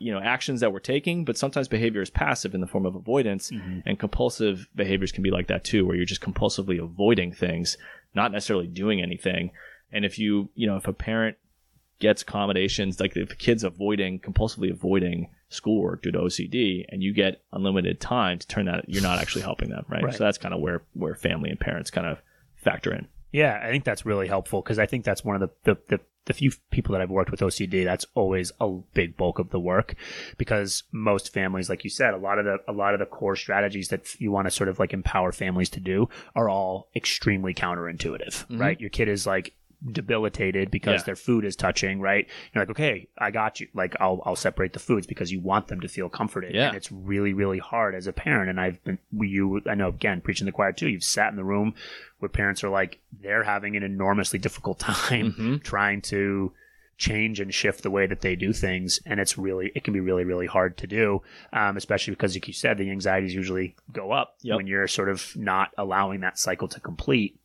[0.00, 2.94] you know actions that we're taking, but sometimes behavior is passive in the form of
[2.94, 3.82] avoidance, Mhm.
[3.86, 7.78] and compulsive behaviors can be like that too, where you're just compulsively avoiding things,
[8.14, 9.50] not necessarily doing anything.
[9.92, 11.36] And if you you know if a parent
[11.98, 17.12] gets accommodations, like if a kid's avoiding compulsively avoiding schoolwork due to OCD, and you
[17.14, 20.02] get unlimited time to turn that, you're not actually helping them, right?
[20.02, 20.14] Right.
[20.14, 22.20] So that's kind of where where family and parents kind of
[22.56, 23.06] factor in.
[23.32, 26.00] Yeah, I think that's really helpful because I think that's one of the, the, the,
[26.26, 27.84] the few people that I've worked with OCD.
[27.84, 29.94] That's always a big bulk of the work
[30.38, 33.34] because most families, like you said, a lot of the a lot of the core
[33.34, 37.54] strategies that you want to sort of like empower families to do are all extremely
[37.54, 38.60] counterintuitive, Mhm.
[38.60, 38.80] right?
[38.80, 39.54] Your kid is like
[39.90, 41.04] debilitated because Yeah.
[41.06, 42.28] their food is touching, right?
[42.54, 43.68] You're like, okay, I got you.
[43.74, 46.54] Like, I'll I'll separate the foods because you want them to feel comforted.
[46.54, 46.68] Yeah.
[46.68, 48.50] And it's really really hard as a parent.
[48.50, 50.88] And I've been you I know again preaching the choir too.
[50.88, 51.74] You've sat in the room
[52.18, 55.62] where parents are like they're having an enormously difficult time Mhm.
[55.62, 56.52] trying to
[56.98, 59.98] change and shift the way that they do things and it's really it can be
[59.98, 61.20] really really hard to do
[61.52, 64.56] um, especially because like you said the anxieties usually go up Yep.
[64.58, 67.40] when you're sort of not allowing that cycle to complete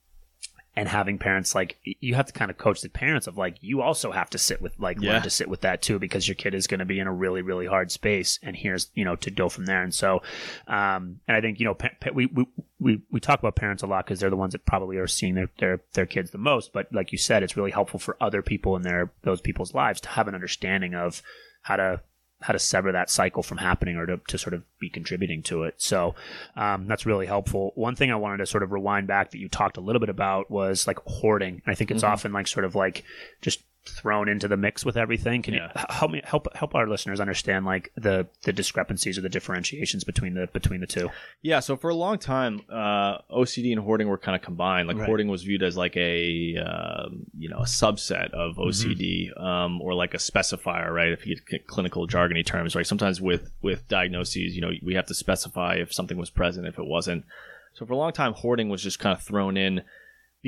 [0.78, 3.82] and having parents like you have to kind of coach the parents of like you
[3.82, 5.12] also have to sit with like Yeah.
[5.14, 7.12] learn to sit with that too because your kid is going to be in a
[7.12, 10.22] really really hard space and here's you know to go from there and so
[10.68, 12.46] um and i think you know pa- pa- we we
[12.80, 15.34] we, we talk about parents a lot because they're the ones that probably are seeing
[15.34, 18.40] their, their their kids the most but like you said it's really helpful for other
[18.40, 21.22] people in their those people's lives to have an understanding of
[21.62, 22.00] how to
[22.40, 25.64] how to sever that cycle from happening or to, to sort of be contributing to
[25.64, 25.74] it.
[25.78, 26.14] So
[26.56, 27.72] um, that's really helpful.
[27.74, 30.08] One thing I wanted to sort of rewind back that you talked a little bit
[30.08, 31.54] about was like hoarding.
[31.64, 32.08] And I think it's Mhm.
[32.08, 33.02] often like sort of like
[33.42, 35.42] just thrown into the mix with everything.
[35.42, 35.72] Can Yeah.
[35.74, 40.04] you help me help help our listeners understand like the the discrepancies or the differentiations
[40.04, 41.10] between the between the two?
[41.42, 44.88] Yeah, so for a long time, uh, OCD and hoarding were kind of combined.
[44.88, 45.06] Like Right.
[45.06, 49.94] hoarding was viewed as like a um, you know a subset of OCD um, or
[49.94, 51.12] like a specifier, right?
[51.12, 52.86] If you get clinical jargony terms, right?
[52.86, 56.78] Sometimes with with diagnoses, you know, we have to specify if something was present, if
[56.78, 57.24] it wasn't.
[57.74, 59.82] So for a long time, hoarding was just kind of thrown in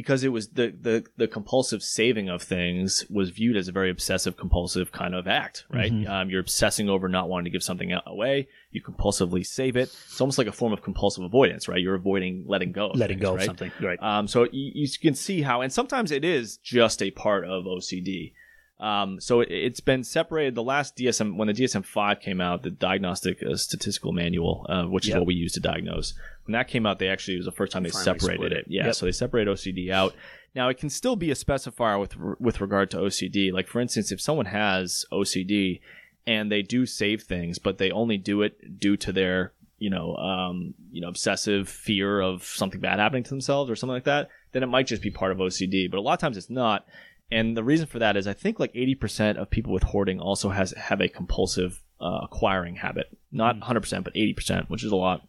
[0.01, 3.90] because it was the the the compulsive saving of things was viewed as a very
[3.90, 5.92] obsessive compulsive kind of act, right?
[5.92, 6.09] Mhm.
[6.09, 8.48] Um, you're obsessing over not wanting to give something away.
[8.70, 9.88] You compulsively save it.
[10.09, 11.80] It's almost like a form of compulsive avoidance, right?
[11.80, 13.46] You're avoiding letting go, of Letting things, go of right?
[13.46, 14.03] something, right?
[14.03, 17.64] Um, so you, you can see how, and sometimes it is just a part of
[17.64, 18.32] OCD.
[18.81, 20.55] Um, so it, it's been separated.
[20.55, 24.85] The last DSM, when the DSM five came out, the Diagnostic uh, Statistical Manual, uh,
[24.85, 26.14] which is what we use to diagnose,
[26.47, 28.64] when that came out, they actually it was the first time they Finally separated it.
[28.68, 28.95] Yeah, Yep.
[28.95, 30.14] so they separated OCD out.
[30.55, 33.53] Now it can still be a specifier with with regard to OCD.
[33.53, 35.81] Like for instance, if someone has OCD
[36.26, 40.16] and they do save things, but they only do it due to their you know
[40.16, 44.28] um, you know obsessive fear of something bad happening to themselves or something like that,
[44.53, 45.91] then it might just be part of OCD.
[45.91, 46.87] But a lot of times it's not.
[47.33, 50.51] And the reason for that is I think like 80% of people with hoarding also
[50.51, 53.16] has have a compulsive uh, acquiring habit.
[53.31, 53.62] Not hmm.
[53.62, 55.26] 100%, but 80%, which is a lot.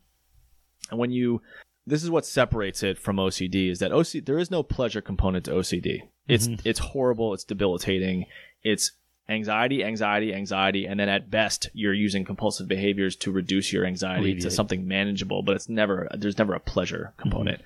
[0.89, 1.41] And when you
[1.87, 5.45] this is what separates it from OCD is that OCD there is no pleasure component
[5.45, 6.01] to OCD.
[6.27, 6.67] It's mm-hmm.
[6.67, 8.25] it's horrible, it's debilitating.
[8.63, 8.91] It's
[9.29, 14.35] anxiety, anxiety, anxiety, and then at best you're using compulsive behaviors to reduce your anxiety
[14.39, 17.21] to something manageable, but it's never there's never a pleasure mm-hmm.
[17.21, 17.61] component.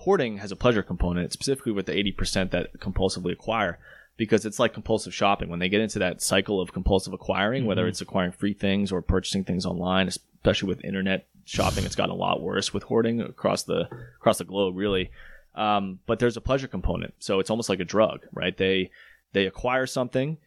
[0.00, 3.78] Hoarding has a pleasure component, specifically with the 80% that compulsively acquire
[4.16, 5.48] because it's like compulsive shopping.
[5.48, 9.02] When they get into that cycle of compulsive acquiring whether it's acquiring free things or
[9.02, 13.62] purchasing things online especially with internet shopping it's gotten a lot worse with hoarding across
[13.64, 13.88] the
[14.18, 15.10] across the globe really.
[15.54, 17.14] Um, but there's a pleasure component.
[17.18, 18.56] So it's almost like a drug right?
[18.56, 18.90] They
[19.32, 20.38] they acquire something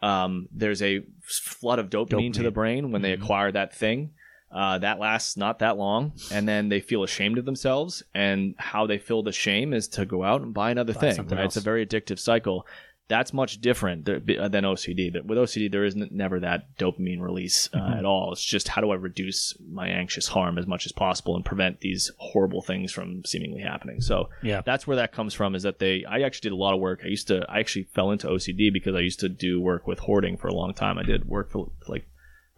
[0.00, 3.22] um, there's a flood of dopamine, to the brain when they Mhm.
[3.22, 4.10] acquire that thing
[4.50, 8.86] uh, that lasts not that long and then they feel ashamed of themselves and how
[8.86, 11.44] they feel the shame is to go out and buy another Buy thing right?
[11.44, 12.66] it's a very addictive cycle
[13.08, 15.10] that's much different than OCD.
[15.14, 17.98] That with OCD, there isn't never that dopamine release uh, Mhm.
[18.00, 18.32] at all.
[18.32, 21.80] It's just how do I reduce my anxious harm as much as possible and prevent
[21.80, 24.02] these horrible things from seemingly happening.
[24.02, 24.60] So Yeah.
[24.60, 25.54] that's where that comes from.
[25.54, 26.04] Is that they?
[26.04, 27.00] I actually did a lot of work.
[27.02, 27.46] I used to.
[27.50, 30.54] I actually fell into OCD because I used to do work with hoarding for a
[30.54, 30.98] long time.
[30.98, 32.06] I did work for like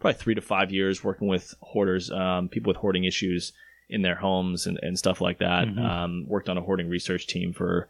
[0.01, 3.53] probably three to five years working with hoarders, um, people with hoarding issues
[3.89, 5.67] in their homes and, and stuff like that.
[5.67, 5.79] Mhm.
[5.83, 7.87] Um, worked on a hoarding research team for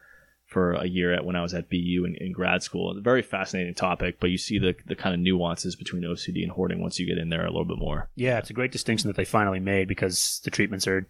[0.48, 2.92] for a year at when I was at BU in, in grad school.
[2.92, 6.44] It's a very fascinating topic, but you see the the kind of nuances between OCD
[6.44, 8.10] and hoarding once you get in there a little bit more.
[8.16, 11.08] Yeah, it's a great distinction that they finally made because the treatments are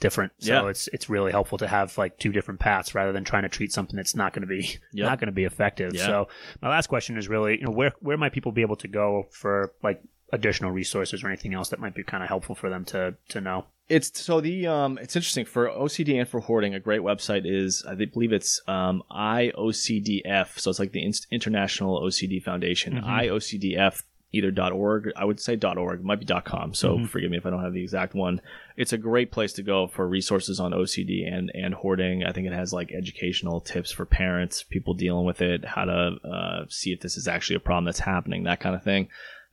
[0.00, 0.32] different.
[0.38, 0.68] So Yeah.
[0.68, 3.72] it's it's really helpful to have like two different paths rather than trying to treat
[3.72, 5.06] something that's not going to be Yep.
[5.08, 5.92] not going to be effective.
[5.94, 6.06] Yeah.
[6.06, 6.28] So
[6.62, 9.26] my last question is really, you know, where where might people be able to go
[9.32, 10.00] for like
[10.34, 13.40] additional resources or anything else that might be kind of helpful for them to to
[13.40, 13.66] know?
[13.88, 16.74] It's so the um it's interesting for OCD and for hoarding.
[16.74, 20.58] A great website is I believe it's um IOCDF.
[20.58, 22.94] So it's like the Inst- International OCD Foundation.
[22.94, 23.04] Mhm.
[23.04, 25.12] IOCDF either .org.
[25.14, 26.00] I would say .org.
[26.00, 26.74] It might be .com.
[26.74, 27.08] So Mhm.
[27.08, 28.40] forgive me if I don't have the exact one.
[28.76, 32.24] It's a great place to go for resources on OCD and and hoarding.
[32.24, 36.16] I think it has like educational tips for parents, people dealing with it, how to
[36.24, 39.08] uh, see if this is actually a problem that's happening, that kind of thing.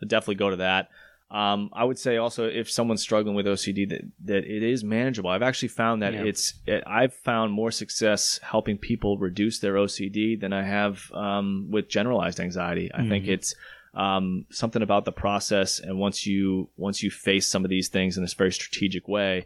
[0.08, 0.89] Definitely go to that.
[1.30, 5.30] Um, I would say also if someone's struggling with OCD that, that it is manageable.
[5.30, 6.24] I've actually found that Yeah.
[6.26, 11.68] it's it, I've found more success helping people reduce their OCD than I have um,
[11.72, 12.91] with generalized anxiety.
[12.93, 13.30] I think Mhm.
[13.30, 13.56] it's
[13.93, 18.18] um, something about the process, and once you once you face some of these things
[18.18, 19.45] in this very strategic way,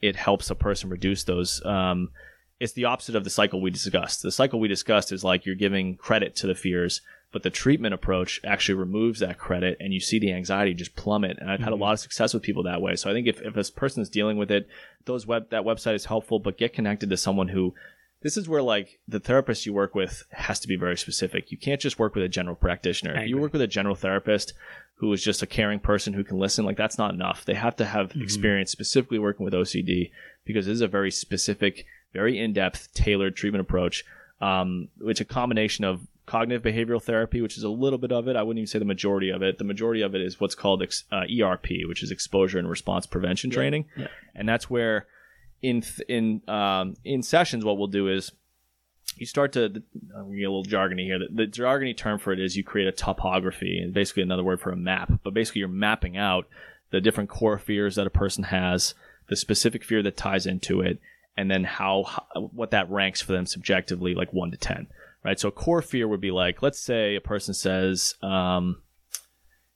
[0.00, 1.62] it helps a person reduce those.
[1.64, 2.10] Um,
[2.60, 4.22] it's the opposite of the cycle we discussed.
[4.22, 7.00] The cycle we discussed is like you're giving credit to the fears,
[7.32, 11.36] but the treatment approach actually removes that credit and you see the anxiety just plummet.
[11.38, 11.80] And I've had a Mhm.
[11.80, 12.96] lot of success with people that way.
[12.96, 14.66] So I think if, if a person is dealing with it,
[15.04, 17.74] those web that website is helpful, but get connected to someone who
[18.20, 21.52] this is where like the therapist you work with has to be very specific.
[21.52, 23.14] You can't just work with a general practitioner.
[23.16, 24.54] If you work with a general therapist
[24.96, 27.44] who is just a caring person who can listen, like that's not enough.
[27.44, 28.22] They have to have Mhm.
[28.22, 30.10] experience specifically working with OCD
[30.44, 34.04] because this is a very specific, very in-depth, tailored treatment approach.
[34.40, 38.36] Um, it's a combination of cognitive behavioral therapy, which is a little bit of it.
[38.36, 39.58] I wouldn't even say the majority of it.
[39.58, 43.06] The majority of it is what's called ex- uh, ERP, which is exposure and response
[43.06, 44.08] prevention training, yeah.
[44.34, 45.06] and that's where
[45.62, 48.32] in th- in um, in sessions, what we'll do is
[49.16, 49.82] you start to I'm
[50.26, 51.18] gonna get a little jargony here.
[51.18, 54.60] The, the jargony term for it is you create a topography, and basically another word
[54.60, 55.10] for a map.
[55.24, 56.46] But basically, you're mapping out
[56.90, 58.94] the different core fears that a person has,
[59.28, 61.00] the specific fear that ties into it,
[61.36, 64.88] and then how, how what that ranks for them subjectively, like one to ten,
[65.24, 65.38] right?
[65.38, 68.82] So a core fear would be like, let's say a person says, um,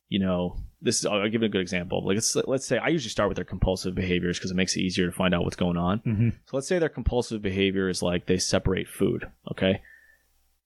[0.09, 2.05] you know, this is I'll give you a good example.
[2.05, 4.81] Like let's let's say I usually start with their compulsive behaviors because it makes it
[4.81, 6.01] easier to find out what's going on.
[6.01, 6.29] Mm-hmm.
[6.45, 9.81] So let's say their compulsive behavior is like they separate food, okay?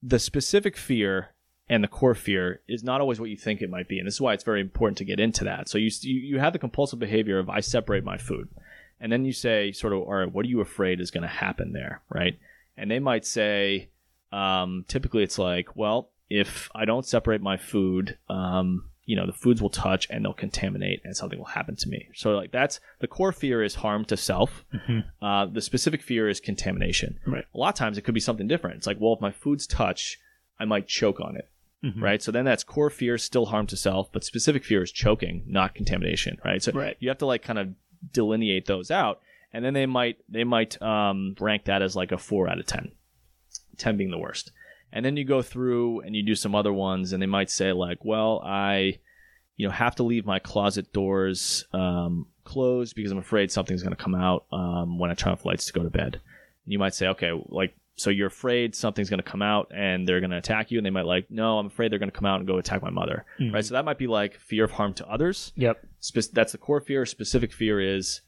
[0.02, 1.28] The specific fear
[1.68, 4.14] and the core fear is not always what you think it might be, and this
[4.14, 5.68] is why it's very important to get into that.
[5.68, 8.48] So you you, you have the compulsive behavior of I separate my food.
[8.98, 11.28] And then you say sort of all right, what are you afraid is going to
[11.28, 12.38] happen there, right?
[12.78, 13.90] And they might say
[14.36, 19.32] um, typically it's like, well, if I don't separate my food, um, you know, the
[19.32, 22.08] foods will touch and they'll contaminate and something will happen to me.
[22.14, 24.64] So like that's the core fear is harm to self.
[24.74, 25.24] Mm-hmm.
[25.24, 27.18] Uh, the specific fear is contamination.
[27.26, 27.44] Right.
[27.54, 28.78] A lot of times it could be something different.
[28.78, 30.18] It's like, well, if my foods touch,
[30.58, 31.48] I might choke on it.
[31.84, 32.00] Mhm.
[32.00, 32.22] right?
[32.22, 35.74] So then that's core fear, still harm to self, but specific fear is choking, not
[35.74, 36.60] contamination, right?
[36.62, 36.96] So Right.
[37.00, 37.74] you have to like kind of
[38.12, 39.20] delineate those out,
[39.52, 42.66] and then they might they might um, rank that as like a four out of
[42.66, 42.92] 10,
[43.78, 44.52] 10 being the worst.
[44.92, 47.72] And then you go through and you do some other ones, and they might say
[47.72, 48.98] like, well, I,
[49.56, 53.94] you know, have to leave my closet doors um, closed because I'm afraid something's going
[53.96, 56.14] to come out um, when I turn off lights to go to bed.
[56.64, 60.06] And you might say, okay, like, so you're afraid something's going to come out and
[60.06, 62.16] they're going to attack you, and they might like, no, I'm afraid they're going to
[62.16, 63.52] come out and go attack my mother, Mhm.
[63.54, 63.64] right?
[63.64, 65.52] So that might be like fear of harm to others.
[65.56, 65.84] Yep.
[66.00, 67.04] Spe- that's the core fear.
[67.06, 68.20] Specific fear is,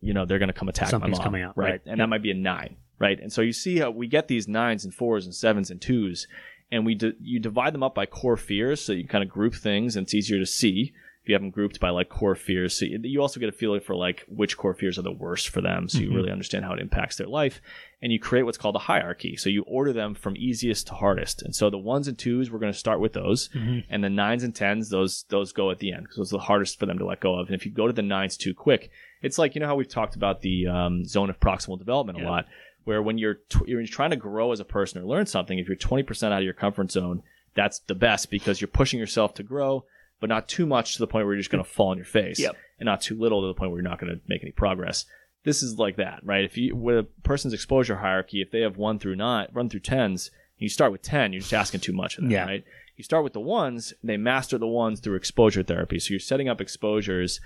[0.00, 1.70] you know, they're going to come attack Something's my mom, coming out, right?
[1.70, 1.80] right.
[1.86, 3.18] And that might be a nine, right?
[3.20, 6.26] And so you see how we get these nines and fours and sevens and twos,
[6.70, 9.54] and we di- you divide them up by core fears, so you kind of group
[9.54, 10.92] things, and it's easier to see
[11.22, 12.74] if you have them grouped by like core fears.
[12.76, 15.50] So you, you also get a feeling for like which core fears are the worst
[15.50, 16.16] for them, so you Mhm.
[16.16, 17.60] really understand how it impacts their life,
[18.00, 19.36] and you create what's called a hierarchy.
[19.36, 22.58] So you order them from easiest to hardest, and so the ones and twos we're
[22.58, 23.84] going to start with those Mhm.
[23.90, 26.44] and the nines and tens those those go at the end because those are the
[26.50, 28.52] hardest for them to let go of and if you go to the nines too
[28.54, 28.90] quick
[29.22, 32.22] it's like you know how we've talked about the um, zone of proximal development a
[32.22, 32.30] Yeah.
[32.30, 32.46] lot
[32.84, 35.68] where when you're tw- you're trying to grow as a person or learn something if
[35.68, 37.22] you're 20% out of your comfort zone
[37.54, 39.84] that's the best because you're pushing yourself to grow
[40.20, 42.06] but not too much to the point where you're just going to fall on your
[42.06, 42.56] face Yep.
[42.78, 45.04] and not too little to the point where you're not going to make any progress.
[45.44, 46.44] This is like that right?
[46.44, 49.80] If you with a person's exposure hierarchy if they have one through nine run through
[49.80, 52.44] tens you start with 10 you're just asking too much of them Yeah.
[52.46, 52.64] right?
[52.96, 55.98] You start with the ones they master the ones through exposure therapy.
[55.98, 57.40] So you're setting up exposures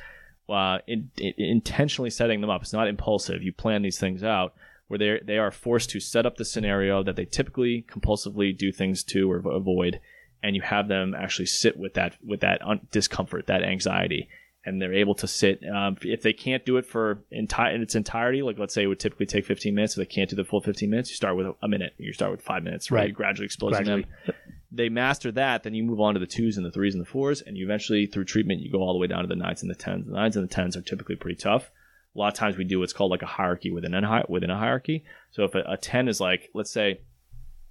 [0.48, 2.62] uh, in, in- intentionally setting them up.
[2.62, 3.42] It's not impulsive.
[3.42, 4.54] You plan these things out
[4.88, 8.72] where they they are forced to set up the scenario that they typically compulsively do
[8.72, 10.00] things to or avoid
[10.42, 14.28] and you have them actually sit with that with that un- discomfort that anxiety
[14.64, 17.94] and they're able to sit um, if they can't do it for enti- in its
[17.94, 20.44] entirety like let's say it would typically take 15 minutes if they can't do the
[20.44, 23.46] full 15 minutes you start with a minute you start with five minutes right, gradually
[23.46, 24.06] exposing Gradually.
[24.26, 24.34] them
[24.72, 27.08] they master that, then you move on to the twos and the threes and the
[27.08, 29.62] fours, and you eventually through treatment you go all the way down to the nines
[29.62, 30.06] and the tens.
[30.06, 31.70] The nines and the tens are typically pretty tough.
[32.16, 34.50] A lot of times we do what's called like a hierarchy within a hi- within
[34.50, 35.04] a hierarchy.
[35.32, 37.00] So if a, a ten is like, let's say,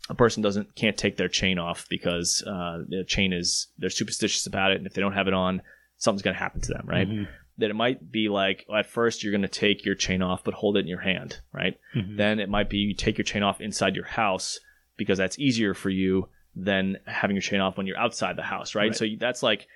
[0.09, 4.45] a person doesn't can't take their chain off because uh, the chain is they're superstitious
[4.45, 5.61] about it, and if they don't have it on,
[5.97, 7.09] something's going to happen to them, right?
[7.09, 7.27] Mhm.
[7.57, 10.53] That it might be like at first you're going to take your chain off, but
[10.53, 11.79] hold it in your hand, right?
[11.95, 12.17] Mhm.
[12.17, 14.59] then it might be you take your chain off inside your house
[14.97, 18.75] because that's easier for you than having your chain off when you're outside the house,
[18.75, 18.89] right?
[18.91, 18.95] Right.
[18.95, 19.67] So that's like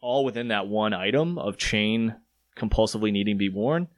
[0.00, 2.14] all within that one item of chain
[2.56, 3.88] compulsively needing to be worn,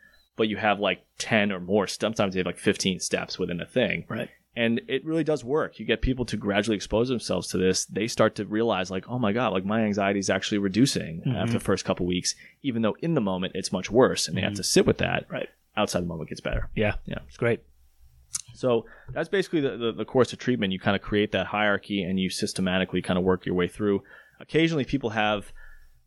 [0.41, 1.87] but you have like 10 or more.
[1.87, 4.07] Sometimes you have like 15 steps within a thing.
[4.09, 4.31] Right.
[4.57, 5.79] And it really does work.
[5.79, 7.85] You get people to gradually expose themselves to this.
[7.85, 11.37] They start to realize, like, oh my God, like my anxiety is actually reducing Mhm.
[11.37, 14.27] after the first couple weeks, even though in the moment it's much worse.
[14.27, 14.57] And they have Mhm.
[14.57, 15.27] to sit with that.
[15.29, 15.51] Right.
[15.77, 16.71] Outside the moment gets better.
[16.75, 16.95] Yeah.
[17.05, 17.19] Yeah.
[17.29, 17.61] It's great.
[18.55, 20.73] So that's basically the, the, the course of treatment.
[20.73, 24.03] You kind of create that hierarchy and you systematically kind of work your way through.
[24.41, 25.53] Occasionally, people have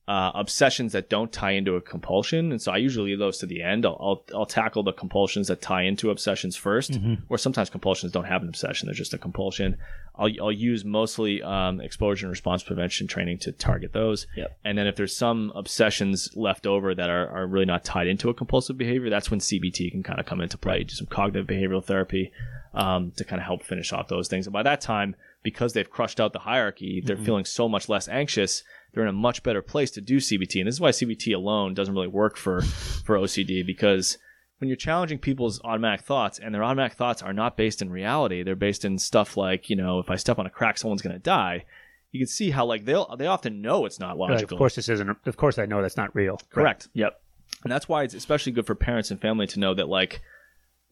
[0.05, 3.45] uh, obsessions that don't tie into a compulsion, and so I usually leave those to
[3.45, 3.85] the end.
[3.85, 7.21] I'll, I'll, I'll tackle the compulsions that tie into obsessions 1st Mhm.
[7.29, 9.77] or sometimes compulsions don't have an obsession; they're just a compulsion.
[10.15, 14.27] I'll, I'll use mostly um, exposure and response prevention training to target those.
[14.35, 14.57] Yep.
[14.65, 18.29] And then if there's some obsessions left over that are, are really not tied into
[18.29, 20.83] a compulsive behavior, that's when CBT can kind of come into play.
[20.83, 22.31] Do some cognitive behavioral therapy
[22.73, 24.45] um, to kind of help finish off those things.
[24.47, 27.25] And by that time, because they've crushed out the hierarchy, they're Mhm.
[27.25, 28.63] feeling so much less anxious.
[28.93, 30.59] They're in a much better place to do CBT.
[30.61, 34.17] And this is why CBT alone doesn't really work for, for OCD because
[34.59, 38.43] when you're challenging people's automatic thoughts and their automatic thoughts are not based in reality,
[38.43, 41.15] they're based in stuff like, you know, if I step on a crack, someone's going
[41.15, 41.65] to die.
[42.11, 44.55] You can see how like they'll they often know it's not Right, logical.
[44.55, 45.17] Of course, this isn't.
[45.25, 46.39] Of course, I know that's not real.
[46.51, 46.87] Correct.
[46.93, 47.19] Yep.
[47.63, 50.21] And that's why it's especially good for parents and family to know that like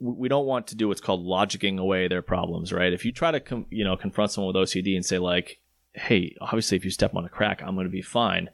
[0.01, 2.91] we don't want to do what's called logicking away their problems, right?
[2.91, 5.59] If you try to com- you know confront someone with OCD and say like,
[5.93, 8.49] "Hey, obviously if you step on a crack, I'm going to be fine."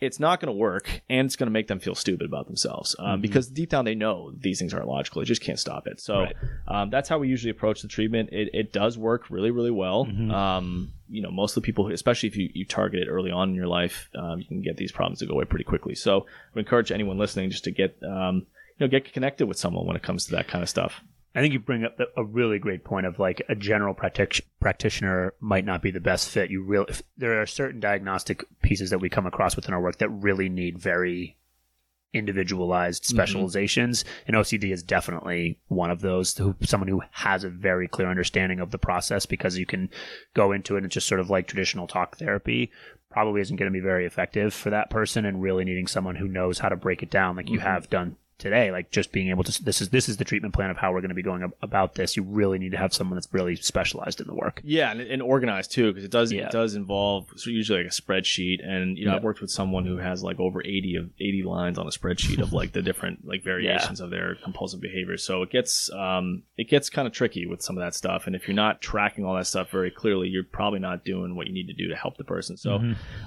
[0.00, 2.96] It's not going to work, and it's going to make them feel stupid about themselves
[2.98, 3.22] um, Mhm.
[3.22, 5.20] because deep down they know these things aren't logical.
[5.22, 6.00] They just can't stop it.
[6.00, 6.34] So Right.
[6.66, 8.30] um, that's how we usually approach the treatment.
[8.32, 10.06] It, it does work really, really well.
[10.06, 10.32] Mhm.
[10.32, 13.50] Um, you know, most of the people, especially if you, you target it early on
[13.50, 15.94] in your life, um, you can get these problems to go away pretty quickly.
[15.94, 18.46] So I would encourage anyone listening just to get, um,
[18.78, 21.02] you know, get connected with someone when it comes to that kind of stuff.
[21.34, 24.42] I think you bring up the- a really great point of like a general practic-
[24.60, 26.50] practitioner might not be the best fit.
[26.50, 29.96] You really, if there are certain diagnostic pieces that we come across within our work
[29.98, 31.38] that really need very
[32.12, 36.36] individualized specializations, and OCD is definitely one of those.
[36.36, 39.88] Who someone who has a very clear understanding of the process because you can
[40.34, 42.70] go into it and just sort of like traditional talk therapy
[43.10, 46.28] probably isn't going to be very effective for that person, and really needing someone who
[46.28, 47.62] knows how to break it down, like you Mhm.
[47.62, 48.70] have done today.
[48.70, 51.00] Like just being able to this is this is the treatment plan of how we're
[51.00, 52.16] going to be going ab- about this.
[52.16, 54.60] You really need to have someone that's really specialized in the work.
[54.64, 56.46] Yeah, and, and organized too, because it does Yeah.
[56.46, 59.16] it does involve so usually like a spreadsheet, and you know Yeah.
[59.16, 62.40] I've worked with someone who has like over eighty of eighty lines on a spreadsheet
[62.42, 65.22] of like the different like variations of their compulsive behaviors.
[65.22, 68.36] So it gets um it gets kind of tricky with some of that stuff, and
[68.36, 71.52] if you're not tracking all that stuff very clearly, you're probably not doing what you
[71.52, 72.56] need to do to help the person.
[72.56, 72.76] So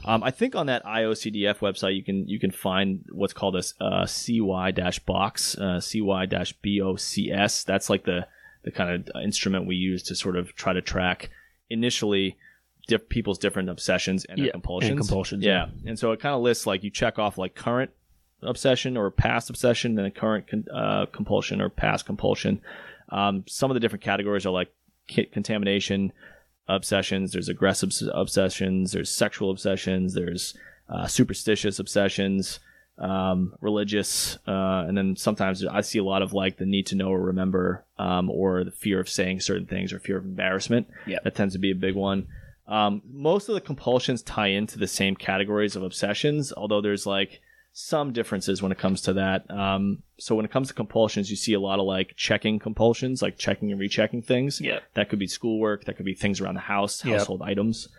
[0.06, 3.64] um, I think on that IOCDF website you can you can find what's called a
[3.84, 7.64] uh, CY dash BOCS, uh, CY dash BOCS.
[7.66, 8.28] That's like the
[8.64, 11.30] the kind of instrument we use to sort of try to track
[11.70, 12.36] initially
[12.88, 14.90] diff- people's different obsessions and their Yeah, compulsions.
[14.90, 15.68] and compulsions, yeah.
[15.86, 17.92] And so it kind of lists like you check off like current
[18.42, 22.60] obsession or past obsession, then a current con- uh, compulsion or past compulsion.
[23.10, 24.74] Um, some of the different categories are like
[25.08, 26.12] ki- contamination
[26.68, 27.32] obsessions.
[27.34, 28.92] There's aggressive obsessions.
[28.94, 30.14] There's sexual obsessions.
[30.16, 30.56] There's
[30.90, 32.60] uh, superstitious obsessions,
[32.98, 36.96] um, religious, uh, and then sometimes I see a lot of like the need to
[36.96, 40.88] know or remember, um, or the fear of saying certain things or fear of embarrassment.
[41.06, 41.20] Yeah.
[41.24, 42.28] that tends to be a big one.
[42.68, 47.42] Um, most of the compulsions tie into the same categories of obsessions, although there's like
[47.74, 49.52] some differences when it comes to that.
[49.52, 53.22] Um, so when it comes to compulsions, you see a lot of like checking compulsions,
[53.22, 54.62] like checking and rechecking things.
[54.62, 54.80] Yeah.
[54.94, 55.84] That could be schoolwork.
[55.84, 57.18] That could be things around the house, Yep.
[57.20, 57.90] household items.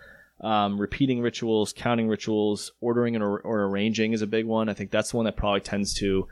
[0.40, 4.68] Um, repeating rituals, counting rituals, ordering and or, or arranging is a big one.
[4.68, 6.26] I think that's the one that probably tends to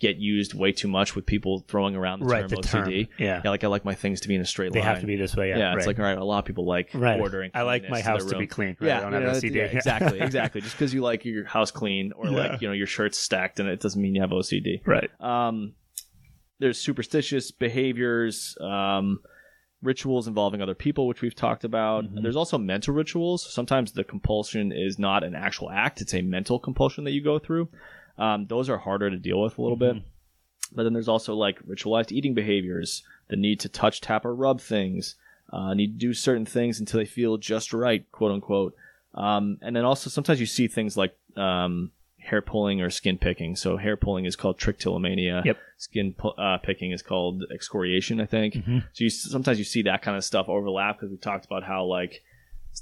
[0.00, 3.06] get used way too much with people throwing around the Right, term the OCD.
[3.06, 3.08] term.
[3.18, 3.40] Yeah.
[3.44, 4.86] Yeah, like I like my things to be in a straight They line.
[4.86, 5.50] They have to be this way.
[5.50, 6.18] Yeah, Yeah, it's like all right.
[6.18, 7.20] A lot of people like Right.
[7.20, 7.50] ordering.
[7.54, 8.76] I like my house their to be clean.
[8.80, 8.88] Right?
[8.88, 9.54] Yeah, I don't have know, OCD.
[9.54, 10.60] yeah, exactly, exactly.
[10.62, 12.30] Just because you like your house clean or Yeah.
[12.48, 14.80] like you know your shirt's stacked, and it doesn't mean you have OCD.
[14.86, 15.10] right.
[15.20, 15.74] Um,
[16.58, 19.20] there's superstitious behaviors, um,
[19.82, 22.04] rituals involving other people, which we've talked about.
[22.04, 22.22] Mhm.
[22.22, 23.42] There's also mental rituals.
[23.52, 27.38] Sometimes the compulsion is not an actual act; it's a mental compulsion that you go
[27.38, 27.68] through.
[28.18, 29.96] Um, those are harder to deal with a little bit.
[30.74, 34.60] But then there's also like ritualized eating behaviors, the need to touch, tap, or rub
[34.60, 35.16] things,
[35.52, 38.74] uh, need to do certain things until they feel just right, quote unquote.
[39.14, 41.90] Um, and then also sometimes you see things like um,
[42.22, 43.56] hair pulling or skin picking.
[43.56, 45.44] So hair pulling is called trichotillomania.
[45.44, 45.58] Yep.
[45.76, 48.54] Skin pu- uh, picking is called excoriation, I think.
[48.54, 48.84] Mhm.
[48.92, 51.84] So you sometimes you see that kind of stuff overlap because we talked about how
[51.84, 52.22] like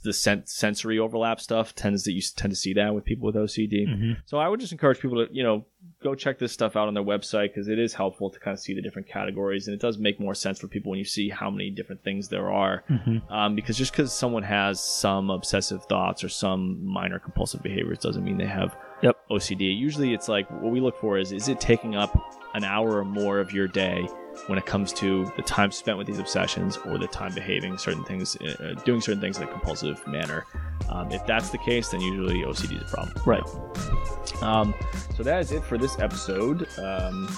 [0.05, 3.34] the sen- sensory overlap stuff tends that you tend to see that with people with
[3.34, 3.86] OCD.
[3.88, 4.18] Mhm.
[4.24, 5.64] So I would just encourage people to, you know,
[6.01, 8.61] go check this stuff out on their website because it is helpful to kind of
[8.61, 11.28] see the different categories, and it does make more sense for people when you see
[11.28, 12.84] how many different things there are.
[12.88, 13.28] Mhm.
[13.32, 18.22] Um, because just because someone has some obsessive thoughts or some minor compulsive behaviors doesn't
[18.24, 19.17] mean they have Yep.
[19.31, 19.77] OCD.
[19.77, 23.05] Usually, it's like what we look for is is it taking up an hour or
[23.05, 24.09] more of your day
[24.47, 28.05] when it comes to the time spent with these obsessions or the time behaving certain
[28.05, 30.47] things, uh, doing certain things in a compulsive manner.
[30.89, 33.15] Um, if that's the case, then usually OCD is a problem.
[33.25, 34.43] Right.
[34.43, 34.75] Um,
[35.17, 36.67] so that is it for this episode.
[36.79, 37.29] Um,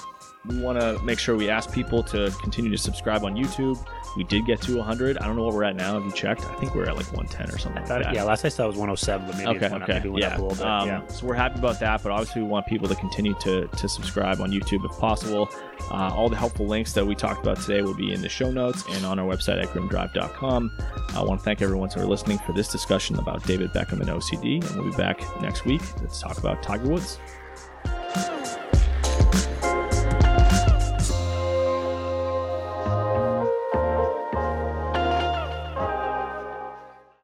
[0.45, 3.83] we want to make sure we ask people to continue to subscribe on YouTube.
[4.17, 5.17] We did get to 100.
[5.17, 5.93] I don't know what we're at now.
[5.93, 6.41] Have you checked?
[6.45, 8.13] I think we're at like 110 or something I like thought, that.
[8.13, 10.19] yeah, last I saw it was 107, but maybe Okay, it went, okay, up, maybe
[10.19, 10.27] yeah.
[10.33, 10.65] up a little bit.
[10.65, 11.07] Um, yeah.
[11.07, 14.41] So we're happy about that, but obviously we want people to continue to, to subscribe
[14.41, 15.49] on YouTube if possible.
[15.89, 18.51] Uh, all the helpful links that we talked about today will be in the show
[18.51, 20.71] notes and on our website at grimdrive.com.
[21.15, 24.65] I want to thank everyone for listening for this discussion about David Beckham and OCD,
[24.67, 27.17] and we'll be back next week to talk about Tiger Woods.